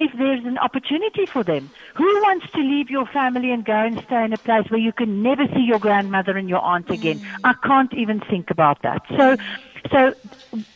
if 0.00 0.10
there's 0.16 0.44
an 0.44 0.58
opportunity 0.58 1.26
for 1.26 1.44
them. 1.44 1.70
Who 1.94 2.04
wants 2.22 2.50
to 2.52 2.58
leave 2.58 2.90
your 2.90 3.06
family 3.06 3.52
and 3.52 3.64
go 3.64 3.74
and 3.74 4.02
stay 4.04 4.24
in 4.24 4.32
a 4.32 4.38
place 4.38 4.68
where 4.70 4.80
you 4.80 4.92
can 4.92 5.22
never 5.22 5.46
see 5.54 5.60
your 5.60 5.78
grandmother 5.78 6.36
and 6.36 6.48
your 6.48 6.60
aunt 6.60 6.90
again? 6.90 7.20
Mm. 7.20 7.40
I 7.44 7.52
can't 7.66 7.92
even 7.94 8.20
think 8.20 8.50
about 8.50 8.82
that. 8.82 9.02
So, 9.16 9.36
so 9.90 10.14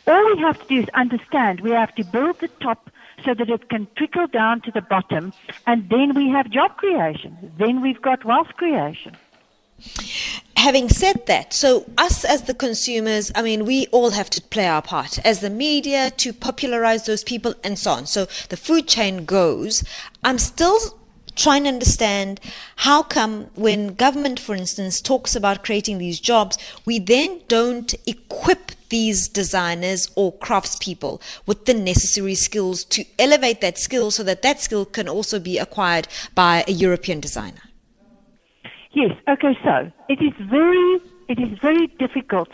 all 0.07 0.35
we 0.35 0.39
have 0.41 0.61
to 0.61 0.67
do 0.67 0.79
is 0.81 0.89
understand 0.93 1.61
we 1.61 1.71
have 1.71 1.93
to 1.95 2.03
build 2.05 2.39
the 2.39 2.47
top 2.61 2.89
so 3.23 3.33
that 3.33 3.49
it 3.49 3.69
can 3.69 3.87
trickle 3.97 4.27
down 4.27 4.61
to 4.61 4.71
the 4.71 4.81
bottom, 4.81 5.33
and 5.65 5.89
then 5.89 6.13
we 6.13 6.29
have 6.29 6.49
job 6.49 6.77
creation. 6.77 7.51
Then 7.57 7.81
we've 7.81 8.01
got 8.01 8.23
wealth 8.23 8.53
creation. 8.57 9.15
Having 10.57 10.89
said 10.89 11.25
that, 11.27 11.53
so 11.53 11.85
us 11.97 12.25
as 12.25 12.43
the 12.43 12.53
consumers, 12.53 13.31
I 13.35 13.41
mean, 13.41 13.65
we 13.65 13.87
all 13.87 14.11
have 14.11 14.29
to 14.31 14.41
play 14.41 14.67
our 14.67 14.81
part 14.81 15.19
as 15.25 15.39
the 15.39 15.49
media 15.49 16.11
to 16.17 16.33
popularize 16.33 17.05
those 17.05 17.23
people 17.23 17.53
and 17.63 17.77
so 17.77 17.91
on. 17.91 18.05
So 18.05 18.25
the 18.49 18.57
food 18.57 18.87
chain 18.87 19.25
goes. 19.25 19.83
I'm 20.23 20.39
still 20.39 20.97
trying 21.35 21.63
to 21.63 21.69
understand 21.69 22.39
how 22.77 23.03
come 23.03 23.47
when 23.55 23.93
government, 23.93 24.39
for 24.39 24.55
instance, 24.55 25.01
talks 25.01 25.35
about 25.35 25.63
creating 25.63 25.97
these 25.97 26.19
jobs, 26.19 26.57
we 26.85 26.99
then 26.99 27.41
don't 27.47 27.93
equip 28.07 28.71
these 28.89 29.27
designers 29.27 30.09
or 30.15 30.31
craftspeople 30.33 31.21
with 31.45 31.65
the 31.65 31.73
necessary 31.73 32.35
skills 32.35 32.83
to 32.85 33.03
elevate 33.19 33.59
that 33.61 33.77
skill 33.77 34.11
so 34.11 34.23
that 34.23 34.41
that 34.41 34.61
skill 34.61 34.85
can 34.85 35.09
also 35.09 35.39
be 35.39 35.57
acquired 35.57 36.07
by 36.33 36.63
a 36.67 36.71
European 36.71 37.19
designer. 37.19 37.61
Yes. 38.95 39.11
Okay. 39.27 39.57
So 39.63 39.91
it 40.09 40.21
is 40.21 40.33
very 40.49 40.99
it 41.27 41.39
is 41.39 41.59
very 41.59 41.87
difficult 41.99 42.49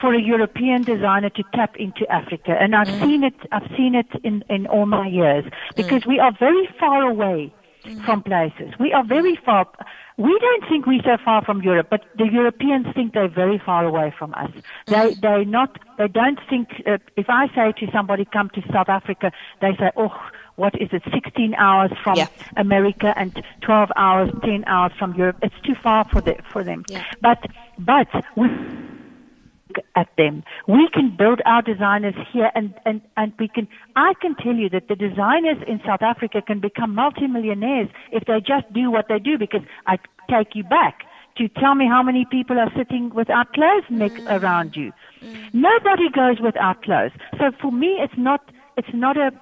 for 0.00 0.14
a 0.14 0.20
European 0.20 0.82
designer 0.82 1.28
to 1.30 1.44
tap 1.54 1.76
into 1.76 2.10
Africa, 2.10 2.56
and 2.58 2.74
I've 2.74 2.88
mm. 2.88 3.00
seen 3.00 3.22
it. 3.22 3.34
I've 3.52 3.70
seen 3.76 3.94
it 3.94 4.08
in 4.24 4.42
in 4.48 4.66
all 4.66 4.86
my 4.86 5.06
years 5.06 5.44
mm. 5.44 5.76
because 5.76 6.06
we 6.06 6.18
are 6.18 6.32
very 6.38 6.66
far 6.80 7.02
away 7.02 7.54
mm. 7.84 8.04
from 8.06 8.22
places. 8.22 8.72
We 8.80 8.92
are 8.92 9.04
very 9.04 9.36
far. 9.36 9.68
We 10.16 10.36
don't 10.40 10.64
think 10.68 10.86
we're 10.86 11.02
so 11.02 11.18
far 11.22 11.44
from 11.44 11.62
Europe, 11.62 11.88
but 11.90 12.04
the 12.16 12.26
Europeans 12.26 12.86
think 12.94 13.12
they're 13.12 13.28
very 13.28 13.60
far 13.64 13.84
away 13.84 14.14
from 14.18 14.32
us. 14.34 14.50
They 14.86 15.14
they 15.20 15.44
not 15.44 15.78
they 15.98 16.08
don't 16.08 16.40
think. 16.48 16.68
Uh, 16.86 16.98
if 17.16 17.26
I 17.28 17.48
say 17.54 17.72
to 17.80 17.92
somebody, 17.92 18.24
"Come 18.24 18.48
to 18.54 18.62
South 18.72 18.88
Africa," 18.88 19.30
they 19.60 19.76
say, 19.78 19.90
"Oh." 19.96 20.14
What 20.62 20.80
is 20.80 20.90
it? 20.92 21.02
16 21.12 21.54
hours 21.56 21.90
from 22.04 22.16
Yeah. 22.16 22.28
America 22.56 23.12
and 23.16 23.30
12 23.62 23.90
hours, 23.96 24.30
10 24.44 24.62
hours 24.68 24.92
from 24.96 25.12
Europe. 25.14 25.38
It's 25.42 25.60
too 25.66 25.74
far 25.74 26.04
for 26.04 26.20
the, 26.20 26.36
for 26.52 26.62
them. 26.62 26.84
Yeah. 26.88 27.02
But 27.20 27.40
but 27.80 28.06
we 28.36 28.46
look 28.48 29.84
at 29.96 30.08
them. 30.16 30.44
We 30.68 30.88
can 30.96 31.16
build 31.16 31.40
our 31.46 31.62
designers 31.62 32.14
here, 32.32 32.50
and 32.54 32.74
and 32.86 33.00
and 33.16 33.32
we 33.40 33.48
can. 33.48 33.66
I 33.96 34.12
can 34.22 34.36
tell 34.36 34.54
you 34.54 34.68
that 34.68 34.86
the 34.86 34.94
designers 34.94 35.58
in 35.66 35.80
South 35.84 36.02
Africa 36.12 36.40
can 36.40 36.60
become 36.60 36.94
multimillionaires 36.94 37.88
if 38.12 38.22
they 38.26 38.38
just 38.54 38.72
do 38.72 38.88
what 38.88 39.08
they 39.08 39.18
do. 39.18 39.38
Because 39.38 39.64
I 39.88 39.98
take 40.30 40.54
you 40.54 40.62
back 40.62 40.94
to 41.38 41.48
tell 41.48 41.74
me 41.74 41.86
how 41.88 42.02
many 42.04 42.24
people 42.36 42.56
are 42.64 42.72
sitting 42.76 43.10
without 43.20 43.52
clothes 43.52 43.88
neck 43.90 44.12
mm. 44.12 44.40
around 44.40 44.76
you. 44.76 44.92
Mm. 45.22 45.54
Nobody 45.54 46.08
goes 46.10 46.38
without 46.40 46.82
clothes. 46.82 47.14
So 47.38 47.50
for 47.60 47.72
me, 47.72 47.90
it's 48.04 48.18
not 48.28 48.40
it's 48.76 48.94
not 48.94 49.16
a, 49.16 49.32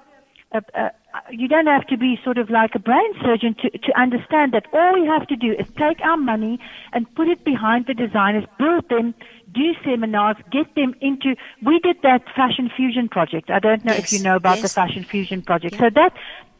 a, 0.51 0.61
a 0.73 0.91
you 1.29 1.47
don't 1.47 1.67
have 1.67 1.85
to 1.87 1.97
be 1.97 2.17
sort 2.23 2.37
of 2.37 2.49
like 2.49 2.71
a 2.73 2.79
brain 2.79 3.13
surgeon 3.21 3.55
to, 3.61 3.69
to 3.69 3.99
understand 3.99 4.53
that 4.53 4.65
all 4.73 4.93
we 4.93 5.05
have 5.05 5.27
to 5.27 5.35
do 5.35 5.51
is 5.51 5.65
take 5.77 5.99
our 6.01 6.17
money 6.17 6.59
and 6.93 7.13
put 7.15 7.27
it 7.27 7.43
behind 7.43 7.85
the 7.87 7.93
designers, 7.93 8.45
build 8.57 8.87
them, 8.89 9.13
do 9.53 9.73
seminars, 9.83 10.37
get 10.51 10.73
them 10.75 10.95
into. 11.01 11.35
We 11.63 11.79
did 11.79 11.97
that 12.03 12.23
Fashion 12.35 12.69
Fusion 12.75 13.09
project. 13.09 13.49
I 13.49 13.59
don't 13.59 13.83
know 13.83 13.93
Yes, 13.93 14.05
if 14.05 14.13
you 14.13 14.19
know 14.19 14.35
about 14.37 14.61
the. 14.61 14.69
Fashion 14.69 15.05
Fusion 15.09 15.41
project. 15.41 15.75
So 15.79 15.89
that 15.93 16.13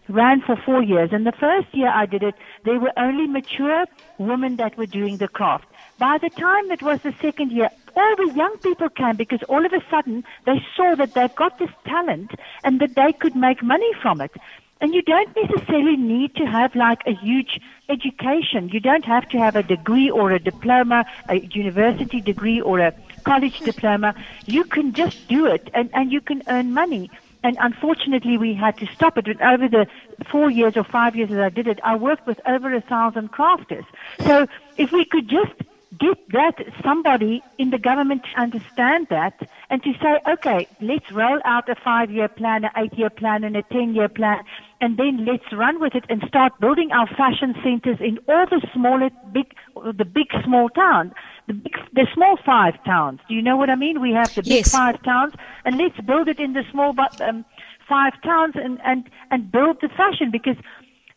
ran 0.10 0.42
for 0.42 0.58
four 0.66 0.84
years. 0.84 1.10
And 1.14 1.26
the 1.26 1.32
first 1.32 1.68
year 1.74 1.90
I 1.90 2.06
did 2.06 2.24
it, 2.24 2.36
there 2.66 2.80
were 2.80 2.92
only 2.98 3.28
mature 3.28 3.86
women 4.18 4.58
that 4.58 4.78
were 4.78 4.86
doing 4.86 5.18
the 5.18 5.28
craft. 5.28 5.66
By 5.98 6.18
the 6.22 6.30
time 6.30 6.72
it 6.72 6.82
was 6.82 7.00
the 7.04 7.14
second 7.22 7.52
year, 7.52 7.70
Oh, 7.96 8.02
all 8.02 8.28
the 8.28 8.34
young 8.34 8.58
people 8.58 8.90
came 8.90 9.16
because 9.16 9.42
all 9.50 9.66
of 9.66 9.74
a 9.74 9.82
sudden 9.90 10.24
they 10.46 10.64
saw 10.76 10.96
that 10.96 11.14
they've 11.14 11.36
got 11.36 11.60
this 11.60 11.70
talent 11.86 12.32
and 12.64 12.80
that 12.80 12.96
they 12.96 13.14
could 13.14 13.36
make 13.36 13.62
money 13.64 13.92
from 14.02 14.22
it. 14.22 14.32
And 14.80 14.96
you 14.96 15.04
don't 15.04 15.36
necessarily 15.36 15.96
need 15.96 16.36
to 16.36 16.46
have 16.46 16.76
like 16.76 17.02
a 17.06 17.14
huge 17.14 17.62
education. 17.88 18.70
You 18.70 18.80
don't 18.80 19.06
have 19.06 19.30
to 19.30 19.38
have 19.38 19.56
a 19.56 19.62
degree 19.62 20.10
or 20.10 20.32
a 20.32 20.40
diploma, 20.40 21.06
a 21.30 21.36
university 21.36 22.20
degree 22.20 22.60
or 22.60 22.80
a 22.80 22.94
college 23.24 23.60
diploma. 23.60 24.16
You 24.48 24.64
can 24.64 24.94
just 24.94 25.28
do 25.28 25.46
it 25.46 25.70
and, 25.76 25.92
and 25.94 26.12
you 26.12 26.20
can 26.20 26.42
earn 26.48 26.74
money. 26.74 27.12
And 27.44 27.58
unfortunately, 27.60 28.38
we 28.38 28.54
had 28.56 28.78
to 28.78 28.88
stop 28.88 29.18
it. 29.18 29.28
And 29.28 29.42
over 29.42 29.68
the 29.68 29.88
four 30.32 30.50
years 30.50 30.78
or 30.78 30.84
five 30.84 31.16
years 31.16 31.30
that 31.30 31.42
I 31.42 31.50
did 31.50 31.68
it, 31.68 31.80
I 31.84 31.96
worked 31.96 32.26
with 32.26 32.40
over 32.48 32.74
a 32.74 32.82
thousand 32.82 33.32
crafters. 33.32 33.86
So 34.26 34.48
if 34.78 34.92
we 34.92 35.06
could 35.06 35.28
just 35.28 35.54
get 36.00 36.18
that 36.32 36.56
somebody 36.84 37.44
in 37.58 37.70
the 37.70 37.78
government 37.78 38.24
to 38.24 38.42
understand 38.42 39.08
that 39.10 39.34
and 39.70 39.84
to 39.84 39.92
say, 40.02 40.20
okay, 40.32 40.68
let's 40.80 41.12
roll 41.12 41.40
out 41.44 41.68
a 41.70 41.76
five-year 41.76 42.30
plan, 42.30 42.64
an 42.64 42.72
eight-year 42.78 43.10
plan, 43.10 43.44
and 43.44 43.56
a 43.58 43.64
ten-year 43.64 44.08
plan, 44.08 44.40
and 44.80 44.98
then 44.98 45.26
let's 45.26 45.52
run 45.52 45.80
with 45.82 45.94
it 45.94 46.06
and 46.10 46.24
start 46.28 46.54
building 46.60 46.92
our 46.92 47.08
fashion 47.08 47.54
centers 47.62 47.98
in 48.00 48.20
all 48.30 48.46
the 48.50 48.66
smaller, 48.74 49.10
big, 49.34 49.54
the 49.76 50.06
big 50.06 50.28
small 50.46 50.70
towns, 50.70 51.12
the 51.48 51.54
big, 51.54 51.74
the 51.94 52.08
small 52.14 52.38
five 52.46 52.82
towns. 52.86 53.20
Do 53.28 53.34
you 53.36 53.42
know 53.42 53.58
what 53.58 53.70
I 53.70 53.76
mean? 53.76 54.00
We 54.02 54.12
have 54.14 54.34
the 54.34 54.44
big 54.44 54.66
Yes. 54.66 54.72
five 54.72 55.02
towns, 55.04 55.34
and 55.66 55.78
let's 55.78 56.00
build 56.02 56.28
it 56.30 56.40
in 56.40 56.54
the 56.54 56.64
small 56.72 56.96
um, 57.20 57.44
five 57.88 58.14
towns 58.24 58.56
and 58.56 58.80
and 58.86 59.10
and 59.30 59.52
build 59.52 59.78
the 59.82 59.90
fashion 59.90 60.32
because 60.32 60.56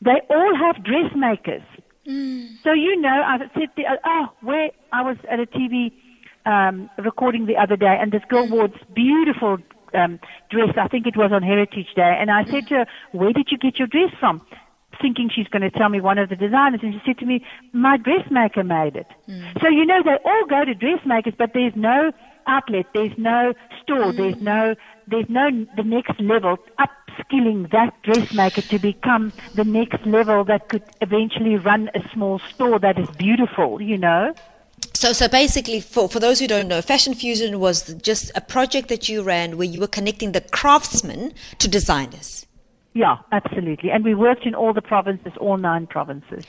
they 0.00 0.20
all 0.30 0.54
have 0.56 0.82
dressmakers. 0.84 1.62
So 2.62 2.72
you 2.72 3.00
know, 3.00 3.22
I 3.26 3.38
said, 3.54 3.70
the, 3.76 3.84
oh, 4.04 4.26
where 4.42 4.70
I 4.92 5.02
was 5.02 5.16
at 5.30 5.40
a 5.40 5.46
TV 5.46 5.92
um, 6.46 6.90
recording 6.98 7.46
the 7.46 7.56
other 7.56 7.76
day, 7.76 7.96
and 8.00 8.12
this 8.12 8.22
girl 8.28 8.46
wore 8.46 8.68
this 8.68 8.82
beautiful 8.94 9.58
um, 9.94 10.20
dress. 10.50 10.74
I 10.80 10.88
think 10.88 11.06
it 11.06 11.16
was 11.16 11.30
on 11.32 11.42
Heritage 11.42 11.94
Day, 11.96 12.16
and 12.18 12.30
I 12.30 12.44
said 12.44 12.68
to 12.68 12.74
her, 12.74 12.86
"Where 13.12 13.32
did 13.32 13.48
you 13.50 13.58
get 13.58 13.78
your 13.78 13.88
dress 13.88 14.12
from?" 14.20 14.42
Thinking 15.00 15.30
she's 15.34 15.48
going 15.48 15.62
to 15.62 15.70
tell 15.70 15.88
me 15.88 16.00
one 16.00 16.18
of 16.18 16.28
the 16.28 16.36
designers, 16.36 16.80
and 16.82 16.94
she 16.94 17.00
said 17.04 17.18
to 17.18 17.26
me, 17.26 17.44
"My 17.72 17.96
dressmaker 17.96 18.64
made 18.64 18.96
it." 18.96 19.06
Hmm. 19.26 19.42
So 19.60 19.68
you 19.68 19.84
know, 19.84 20.02
they 20.02 20.16
all 20.24 20.46
go 20.46 20.64
to 20.64 20.74
dressmakers, 20.74 21.34
but 21.36 21.52
there's 21.54 21.74
no 21.76 22.12
outlet, 22.46 22.86
there's 22.94 23.16
no 23.16 23.54
store, 23.82 24.10
hmm. 24.10 24.16
there's 24.16 24.40
no, 24.40 24.74
there's 25.06 25.28
no 25.28 25.50
the 25.76 25.82
next 25.82 26.20
level 26.20 26.58
upskilling 26.78 27.70
that 27.70 27.94
dressmaker 28.02 28.60
to 28.62 28.78
become 28.78 29.32
the 29.54 29.64
next 29.64 30.04
level 30.06 30.44
that 30.44 30.68
could 30.68 30.82
eventually 31.00 31.56
run 31.56 31.90
a 31.94 32.00
small 32.12 32.38
store 32.38 32.78
that 32.78 32.98
is 32.98 33.08
beautiful. 33.16 33.80
You 33.80 33.98
know. 33.98 34.34
So, 34.92 35.12
so 35.12 35.28
basically, 35.28 35.80
for, 35.80 36.08
for 36.08 36.20
those 36.20 36.40
who 36.40 36.46
don't 36.46 36.68
know, 36.68 36.80
Fashion 36.80 37.14
Fusion 37.14 37.60
was 37.60 37.94
just 37.94 38.30
a 38.34 38.40
project 38.40 38.88
that 38.88 39.08
you 39.08 39.22
ran 39.22 39.56
where 39.56 39.66
you 39.66 39.80
were 39.80 39.88
connecting 39.88 40.32
the 40.32 40.40
craftsmen 40.40 41.32
to 41.58 41.68
designers. 41.68 42.46
Yeah, 42.94 43.16
absolutely. 43.32 43.90
And 43.90 44.04
we 44.04 44.14
worked 44.14 44.46
in 44.46 44.54
all 44.54 44.72
the 44.72 44.80
provinces, 44.80 45.32
all 45.40 45.56
nine 45.56 45.88
provinces. 45.88 46.44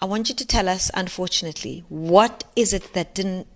I 0.00 0.06
want 0.06 0.28
you 0.28 0.34
to 0.34 0.44
tell 0.44 0.68
us, 0.68 0.90
unfortunately, 0.92 1.84
what 1.88 2.42
is 2.56 2.72
it 2.72 2.94
that 2.94 3.14
didn't, 3.14 3.46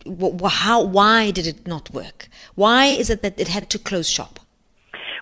how, 0.46 0.82
why 0.84 1.32
did 1.32 1.48
it 1.48 1.66
not 1.66 1.90
work? 1.92 2.28
Why 2.54 2.86
is 2.86 3.10
it 3.10 3.22
that 3.22 3.40
it 3.40 3.48
had 3.48 3.68
to 3.70 3.78
close 3.78 4.08
shop? 4.08 4.38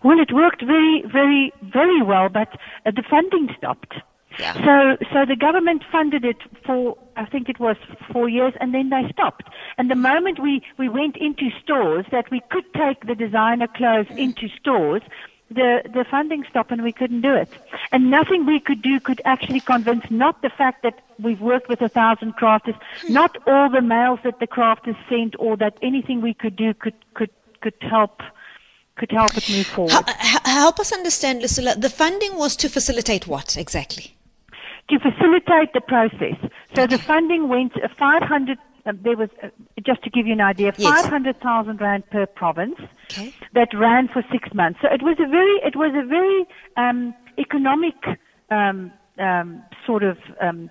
Well, 0.04 0.20
it 0.20 0.30
worked 0.30 0.62
very, 0.62 1.04
very, 1.11 1.54
very 1.62 2.02
well, 2.02 2.28
but 2.28 2.49
uh, 2.85 2.90
the 2.90 3.02
funding 3.08 3.49
stopped. 3.56 3.94
Yeah. 4.38 4.52
So, 4.52 5.06
so 5.11 5.25
the 5.25 5.37
government 5.37 5.82
funded 5.90 6.23
it 6.23 6.37
for, 6.66 6.99
I 7.17 7.25
think 7.25 7.49
it 7.49 7.58
was 7.58 7.76
four 8.12 8.28
years, 8.28 8.52
and 8.60 8.75
then 8.75 8.91
they 8.91 9.08
stopped. 9.10 9.49
And 9.78 9.91
the 9.91 9.95
moment 9.97 10.38
we, 10.43 10.60
we 10.78 10.91
went 10.91 11.17
into 11.17 11.49
stores 11.62 12.04
that 12.12 12.30
we 12.30 12.43
could 12.50 12.64
take 12.75 13.06
the 13.06 13.14
designer 13.14 13.69
clothes 13.75 14.08
into 14.10 14.49
stores, 14.60 15.00
the, 15.50 15.82
the 15.93 16.04
funding 16.11 16.45
stopped 16.50 16.71
and 16.73 16.82
we 16.82 16.93
couldn't 16.93 17.21
do 17.21 17.35
it. 17.35 17.49
And 17.93 18.11
nothing 18.11 18.47
we 18.47 18.61
could 18.61 18.82
do 18.82 18.99
could 19.00 19.21
actually 19.25 19.61
convince 19.61 20.11
not 20.11 20.43
the 20.43 20.50
fact 20.50 20.82
that 20.82 21.00
we've 21.19 21.41
worked 21.41 21.69
with 21.69 21.80
a 21.80 21.89
thousand 21.89 22.37
crafters, 22.37 22.78
not 23.09 23.37
all 23.47 23.71
the 23.71 23.82
mails 23.82 24.21
that 24.25 24.41
the 24.41 24.47
crafters 24.47 24.97
sent 25.09 25.37
or 25.39 25.56
that 25.56 25.78
anything 25.82 26.21
we 26.21 26.35
could 26.35 26.56
do 26.56 26.75
could, 26.75 26.95
could, 27.15 27.30
could 27.61 27.75
help, 27.80 28.23
could 28.97 29.13
help 29.13 29.37
it 29.37 29.49
move 29.49 29.67
forward. 29.67 29.93
Help 30.45 30.80
us 30.80 30.93
understand, 30.93 31.43
Lucilla. 31.43 31.76
The 31.76 31.91
funding 31.91 32.37
was 32.37 32.56
to 32.56 32.69
facilitate 32.69 33.26
what 33.26 33.56
exactly? 33.56 34.17
to 34.89 34.99
facilitate 35.00 35.73
the 35.75 35.80
process. 35.80 36.37
So 36.75 36.87
the 36.87 36.99
funding 36.99 37.49
went 37.49 37.73
uh, 37.82 37.89
500. 37.99 38.59
Uh, 38.86 38.92
there 39.02 39.16
was 39.16 39.28
uh, 39.42 39.49
just 39.84 40.02
to 40.04 40.10
give 40.10 40.26
you 40.26 40.32
an 40.32 40.40
idea, 40.40 40.72
Yes. 40.78 41.04
500,000 41.04 41.80
rand 41.80 42.04
per 42.10 42.26
province 42.26 42.76
Okay. 43.12 43.32
that 43.54 43.68
ran 43.75 44.08
for 44.12 44.22
six 44.30 44.49
months. 44.54 44.78
So 44.82 44.88
it 44.92 45.02
was 45.02 45.16
a 45.18 45.28
very, 45.28 45.56
it 45.64 45.76
was 45.76 45.92
a 45.94 46.06
very 46.06 46.46
um, 46.76 47.14
economic 47.38 47.94
um, 48.50 48.92
um, 49.18 49.62
sort 49.86 50.02
of 50.02 50.16
um, 50.40 50.70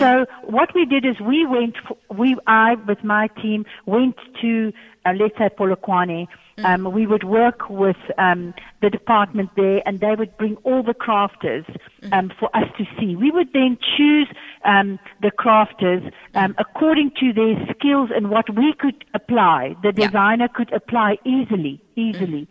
So 0.00 0.26
what 0.42 0.74
we 0.74 0.84
did 0.84 1.04
is 1.04 1.20
we 1.20 1.46
went, 1.46 1.76
f 1.76 1.96
we, 2.16 2.36
I 2.46 2.74
with 2.74 3.02
my 3.04 3.28
team 3.42 3.64
went 3.86 4.16
to, 4.42 4.72
uh, 5.04 5.12
let's 5.18 5.36
say 5.38 5.48
Polokwane. 5.48 6.26
Um, 6.64 6.90
we 6.90 7.06
would 7.06 7.22
work 7.22 7.68
with 7.68 7.96
um, 8.16 8.54
the 8.80 8.88
department 8.88 9.50
there, 9.56 9.82
and 9.84 10.00
they 10.00 10.14
would 10.14 10.34
bring 10.38 10.56
all 10.64 10.82
the 10.82 10.94
crafters 10.94 11.66
um, 12.12 12.32
for 12.40 12.48
us 12.56 12.64
to 12.78 12.84
see. 12.98 13.14
We 13.14 13.30
would 13.30 13.52
then 13.52 13.76
choose 13.96 14.28
um, 14.64 14.98
the 15.20 15.30
crafters 15.30 16.10
um, 16.34 16.54
according 16.58 17.10
to 17.20 17.32
their 17.34 17.56
skills 17.74 18.08
and 18.14 18.30
what 18.30 18.48
we 18.56 18.72
could 18.78 19.04
apply. 19.12 19.76
The 19.82 19.92
Yeah. 19.94 20.06
designer 20.06 20.48
could 20.48 20.72
apply 20.72 21.18
easily, 21.24 21.78
easily. 21.94 22.48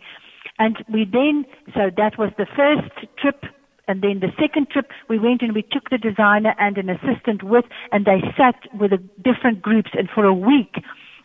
And 0.58 0.76
we 0.88 1.04
then, 1.04 1.44
so 1.74 1.90
that 1.96 2.16
was 2.16 2.30
the 2.38 2.46
first 2.46 2.90
trip. 3.18 3.44
And 3.88 4.02
then 4.02 4.20
the 4.20 4.32
second 4.40 4.70
trip, 4.70 4.90
we 5.08 5.18
went 5.18 5.42
and 5.42 5.54
we 5.54 5.62
took 5.62 5.90
the 5.90 5.98
designer 5.98 6.54
and 6.58 6.76
an 6.76 6.90
assistant 6.90 7.42
with, 7.42 7.64
and 7.92 8.04
they 8.04 8.20
sat 8.36 8.56
with 8.78 8.90
the 8.90 8.98
different 9.22 9.62
groups. 9.62 9.90
And 9.94 10.08
for 10.12 10.24
a 10.24 10.34
week, 10.34 10.82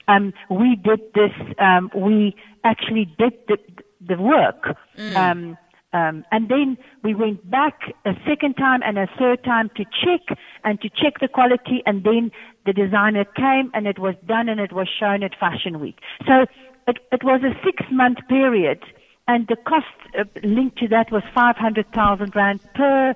um, 0.08 0.34
we 0.50 0.76
did 0.76 1.02
this. 1.16 1.32
Um, 1.58 1.90
we 1.96 2.36
actually 2.64 3.06
did 3.18 3.34
the, 3.48 3.58
the 4.06 4.22
work. 4.22 4.78
Um, 5.16 5.58
um, 5.94 6.24
and 6.32 6.48
then 6.50 6.78
we 7.04 7.14
went 7.14 7.50
back 7.50 7.94
a 8.06 8.14
second 8.26 8.54
time 8.54 8.82
and 8.84 8.98
a 8.98 9.08
third 9.20 9.44
time 9.44 9.70
to 9.76 9.84
check 9.84 10.38
and 10.64 10.80
to 10.82 10.90
check 10.90 11.20
the 11.20 11.28
quality. 11.28 11.84
And 11.86 12.04
then 12.04 12.32
the 12.66 12.74
designer 12.74 13.26
came 13.26 13.72
and 13.74 13.88
it 13.88 14.00
was 14.00 14.16
done 14.26 14.48
and 14.48 14.60
it 14.60 14.72
was 14.72 14.88
shown 14.88 15.24
at 15.24 15.38
Fashion 15.38 15.80
Week. 15.80 15.98
So 16.26 16.46
it, 16.88 17.00
it 17.12 17.24
was 17.24 17.42
a 17.44 17.54
six 17.66 17.84
month 17.92 18.20
period 18.30 18.80
and 19.28 19.48
the 19.48 19.56
cost 19.56 19.86
uh, 20.18 20.24
linked 20.44 20.78
to 20.80 20.88
that 20.90 21.12
was 21.12 21.24
500,000 21.34 22.36
rand 22.36 22.60
per, 22.76 23.14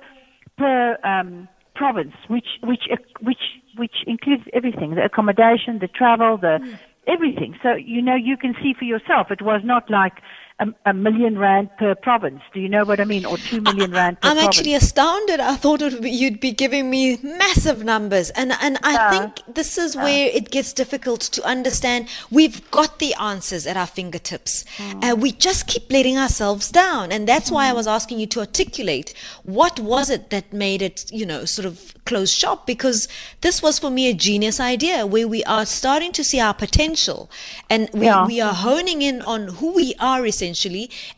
per, 0.56 0.98
um, 1.04 1.48
province, 1.74 2.14
which, 2.28 2.46
which, 2.62 2.84
uh, 2.90 2.96
which, 3.20 3.60
which 3.76 3.96
includes 4.06 4.44
everything, 4.52 4.94
the 4.94 5.04
accommodation, 5.04 5.78
the 5.78 5.88
travel, 5.88 6.38
the, 6.38 6.58
everything. 7.06 7.54
So, 7.62 7.74
you 7.74 8.00
know, 8.02 8.14
you 8.14 8.36
can 8.36 8.54
see 8.62 8.74
for 8.78 8.84
yourself, 8.84 9.30
it 9.30 9.42
was 9.42 9.60
not 9.64 9.90
like 9.90 10.14
a, 10.58 10.66
a 10.86 10.94
million 10.94 11.38
rand 11.38 11.68
per 11.76 11.94
province. 11.94 12.40
Do 12.54 12.60
you 12.60 12.68
know 12.68 12.84
what 12.84 12.98
I 12.98 13.04
mean? 13.04 13.26
Or 13.26 13.36
two 13.36 13.60
million 13.60 13.92
rand 13.92 14.16
per 14.16 14.20
province? 14.22 14.22
I'm 14.22 14.36
province. 14.36 14.58
actually 14.58 14.74
astounded. 14.74 15.40
I 15.40 15.54
thought 15.56 15.82
it 15.82 15.92
would 15.92 16.02
be, 16.02 16.10
you'd 16.10 16.40
be 16.40 16.52
giving 16.52 16.88
me 16.88 17.18
massive 17.22 17.84
numbers, 17.84 18.30
and 18.30 18.52
and 18.60 18.78
I 18.82 18.92
Yeah. 18.92 19.10
think 19.10 19.54
this 19.54 19.76
is 19.76 19.96
where 19.96 20.28
it 20.28 20.50
gets 20.50 20.72
difficult 20.72 21.20
to 21.20 21.44
understand. 21.44 22.08
We've 22.30 22.70
got 22.70 23.00
the 23.00 23.12
answers 23.14 23.66
at 23.66 23.76
our 23.76 23.86
fingertips, 23.86 24.64
mm. 24.78 25.04
and 25.04 25.20
we 25.20 25.32
just 25.32 25.66
keep 25.66 25.92
letting 25.92 26.16
ourselves 26.16 26.70
down, 26.70 27.12
and 27.12 27.28
that's 27.28 27.50
why 27.50 27.68
I 27.68 27.72
mm. 27.72 27.76
was 27.76 27.86
asking 27.86 28.20
you 28.20 28.26
to 28.28 28.40
articulate 28.40 29.12
what 29.42 29.78
was 29.78 30.08
it 30.08 30.30
that 30.30 30.54
made 30.54 30.80
it, 30.80 31.04
you 31.12 31.26
know, 31.26 31.44
sort 31.44 31.66
of 31.66 31.92
close 32.06 32.32
shop 32.32 32.66
because 32.66 33.08
this 33.40 33.60
was 33.60 33.78
for 33.78 33.90
me 33.90 34.08
a 34.08 34.14
genius 34.14 34.60
idea 34.60 35.04
where 35.04 35.26
we 35.26 35.42
are 35.44 35.66
starting 35.66 36.12
to 36.12 36.24
see 36.24 36.40
our 36.40 36.54
potential, 36.54 37.30
and 37.68 37.90
we 37.92 38.06
Yeah. 38.06 38.24
we 38.26 38.40
are 38.40 38.54
honing 38.54 39.02
in 39.02 39.20
on 39.22 39.48
who 39.48 39.74
we 39.74 39.94
are 40.00 40.24
essentially 40.24 40.45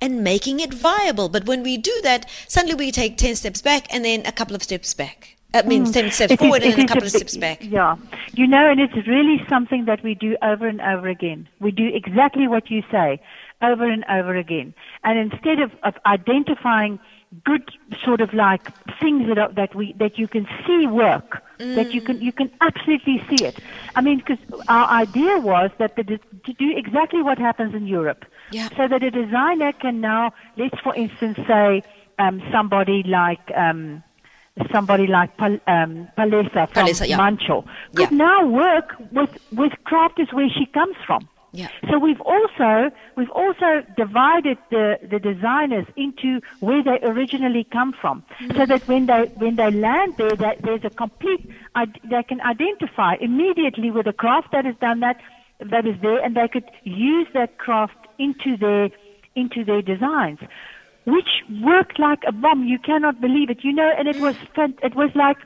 and 0.01 0.25
making 0.25 0.61
it 0.61 0.73
viable. 0.73 1.29
But 1.29 1.47
when 1.47 1.62
we 1.62 1.77
do 1.77 1.93
that, 2.03 2.29
suddenly 2.47 2.75
we 2.75 2.91
take 2.93 3.17
10 3.17 3.37
steps 3.37 3.61
back 3.62 3.87
and 3.93 4.05
then 4.05 4.25
a 4.27 4.33
couple 4.33 4.55
of 4.57 4.62
steps 4.62 4.95
back. 4.95 5.37
I 5.55 5.62
mean, 5.62 5.91
10 5.91 6.11
steps 6.12 6.19
Mm. 6.19 6.23
It 6.23 6.31
is- 6.33 6.38
forward 6.38 6.62
and 6.62 6.73
it 6.73 6.77
then 6.77 6.85
a 6.85 6.88
couple 6.88 7.05
of 7.05 7.11
steps 7.11 7.37
back. 7.37 7.59
Yeah. 7.62 7.97
You 8.35 8.47
know, 8.47 8.71
and 8.71 8.81
it's 8.81 9.07
really 9.07 9.43
something 9.49 9.87
that 9.87 10.03
we 10.03 10.14
do 10.14 10.37
over 10.43 10.67
and 10.67 10.81
over 10.81 11.09
again. 11.09 11.49
We 11.61 11.71
do 11.71 11.87
exactly 11.93 12.47
what 12.49 12.71
you 12.71 12.83
say. 12.91 13.21
over 13.61 13.85
and 13.91 14.05
over 14.09 14.37
again. 14.37 14.73
And 15.03 15.19
instead 15.19 15.59
of, 15.59 15.73
of 15.83 15.95
identifying 16.07 17.01
good 17.45 17.69
sort 18.05 18.21
of 18.21 18.33
like 18.33 18.62
things 19.01 19.27
that 19.29 19.37
are, 19.38 19.53
that 19.53 19.75
we 19.75 19.95
that 19.99 20.17
you 20.19 20.29
can 20.29 20.47
see 20.67 20.87
work 20.87 21.43
that 21.59 21.92
you 21.92 22.01
can 22.01 22.21
you 22.21 22.33
can 22.33 22.51
absolutely 22.61 23.23
see 23.29 23.44
it. 23.44 23.57
I 23.97 24.01
mean, 24.01 24.18
because 24.18 24.38
our 24.68 24.88
idea 24.88 25.38
was 25.38 25.71
that 25.79 25.97
the, 25.97 26.05
to 26.05 26.53
do 26.53 26.73
exactly 26.77 27.23
what 27.23 27.38
happens 27.38 27.75
in 27.75 27.87
Europe, 27.87 28.25
Yeah. 28.53 28.68
so 28.77 28.87
that 28.88 29.03
a 29.03 29.11
designer 29.11 29.73
can 29.73 30.01
now, 30.01 30.33
let's 30.57 30.79
for 30.81 30.94
instance 30.94 31.38
say 31.47 31.83
um, 32.18 32.42
somebody 32.53 33.03
like. 33.05 33.51
Um, 33.55 34.03
Somebody 34.73 35.07
like 35.07 35.37
Pal- 35.37 35.61
um, 35.68 36.09
Palesa 36.18 36.68
from 36.73 36.87
Palesa, 36.87 37.07
yeah. 37.09 37.16
Mantsho 37.16 37.64
could 37.94 38.11
Yeah. 38.11 38.16
now 38.27 38.44
work 38.44 38.92
with 39.12 39.31
with 39.53 39.71
crafters 39.87 40.33
where 40.33 40.49
she 40.51 40.66
comes 40.66 40.97
from. 41.07 41.29
Yeah. 41.53 41.69
So 41.91 41.99
we've 41.99 42.21
also 42.21 42.91
we've 43.17 43.31
also 43.31 43.83
divided 43.97 44.59
the, 44.71 44.99
the 45.11 45.19
designers 45.19 45.87
into 45.97 46.41
where 46.61 46.83
they 46.83 46.99
originally 47.03 47.65
come 47.65 47.95
from, 47.99 48.23
mm. 48.39 48.57
so 48.57 48.67
that 48.67 48.87
when 48.87 49.07
they 49.07 49.33
when 49.37 49.57
they 49.57 49.71
land 49.71 50.15
there, 50.19 50.37
that 50.37 50.63
there's 50.63 50.85
a 50.85 50.91
complete 50.91 51.51
they 52.05 52.23
can 52.25 52.41
identify 52.43 53.15
immediately 53.21 53.91
with 53.91 54.05
the 54.05 54.13
craft 54.13 54.53
that 54.53 54.65
has 54.67 54.77
done 54.77 55.01
that 55.01 55.21
that 55.61 55.87
is 55.87 55.97
there, 56.03 56.23
and 56.23 56.37
they 56.37 56.49
could 56.49 56.71
use 56.85 57.27
that 57.35 57.59
craft 57.59 57.97
into 58.19 58.57
their 58.57 58.91
into 59.35 59.65
their 59.65 59.81
designs, 59.81 60.41
which 61.07 61.29
worked 61.63 61.99
like 61.99 62.21
a 62.27 62.33
bomb. 62.33 62.65
You 62.65 62.79
cannot 62.79 63.21
believe 63.21 63.49
it, 63.49 63.65
you 63.65 63.73
know. 63.73 63.91
And 63.97 64.07
it 64.07 64.21
was 64.21 64.37
it 64.57 64.95
was 64.95 65.11
like 65.15 65.39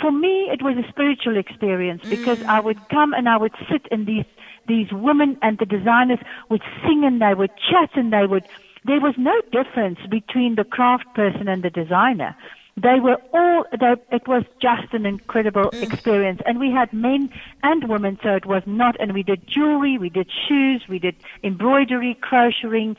for 0.00 0.10
me, 0.10 0.50
it 0.50 0.62
was 0.62 0.76
a 0.76 0.88
spiritual 0.88 1.36
experience 1.36 2.02
because 2.08 2.38
mm. 2.38 2.46
I 2.46 2.60
would 2.60 2.88
come 2.88 3.12
and 3.14 3.28
I 3.28 3.36
would 3.36 3.54
sit 3.70 3.86
in 3.90 4.04
these 4.04 4.24
these 4.66 4.92
women 4.92 5.38
and 5.42 5.58
the 5.58 5.66
designers 5.66 6.18
would 6.48 6.62
sing 6.82 7.04
and 7.04 7.20
they 7.20 7.34
would 7.34 7.50
chat 7.70 7.90
and 7.94 8.12
they 8.12 8.26
would. 8.26 8.44
There 8.84 9.00
was 9.00 9.14
no 9.16 9.40
difference 9.50 9.98
between 10.10 10.56
the 10.56 10.64
craft 10.64 11.06
person 11.14 11.48
and 11.48 11.62
the 11.62 11.70
designer. 11.70 12.36
They 12.76 12.98
were 12.98 13.18
all. 13.32 13.64
They, 13.70 13.94
it 14.10 14.26
was 14.26 14.42
just 14.60 14.92
an 14.92 15.06
incredible 15.06 15.70
experience, 15.74 16.40
and 16.44 16.58
we 16.58 16.72
had 16.72 16.92
men 16.92 17.30
and 17.62 17.88
women. 17.88 18.18
So 18.22 18.34
it 18.34 18.46
was 18.46 18.62
not. 18.66 18.96
And 18.98 19.12
we 19.12 19.22
did 19.22 19.46
jewelry, 19.46 19.96
we 19.96 20.08
did 20.08 20.28
shoes, 20.48 20.82
we 20.88 20.98
did 20.98 21.14
embroidery, 21.44 22.14
crocheting, 22.20 22.96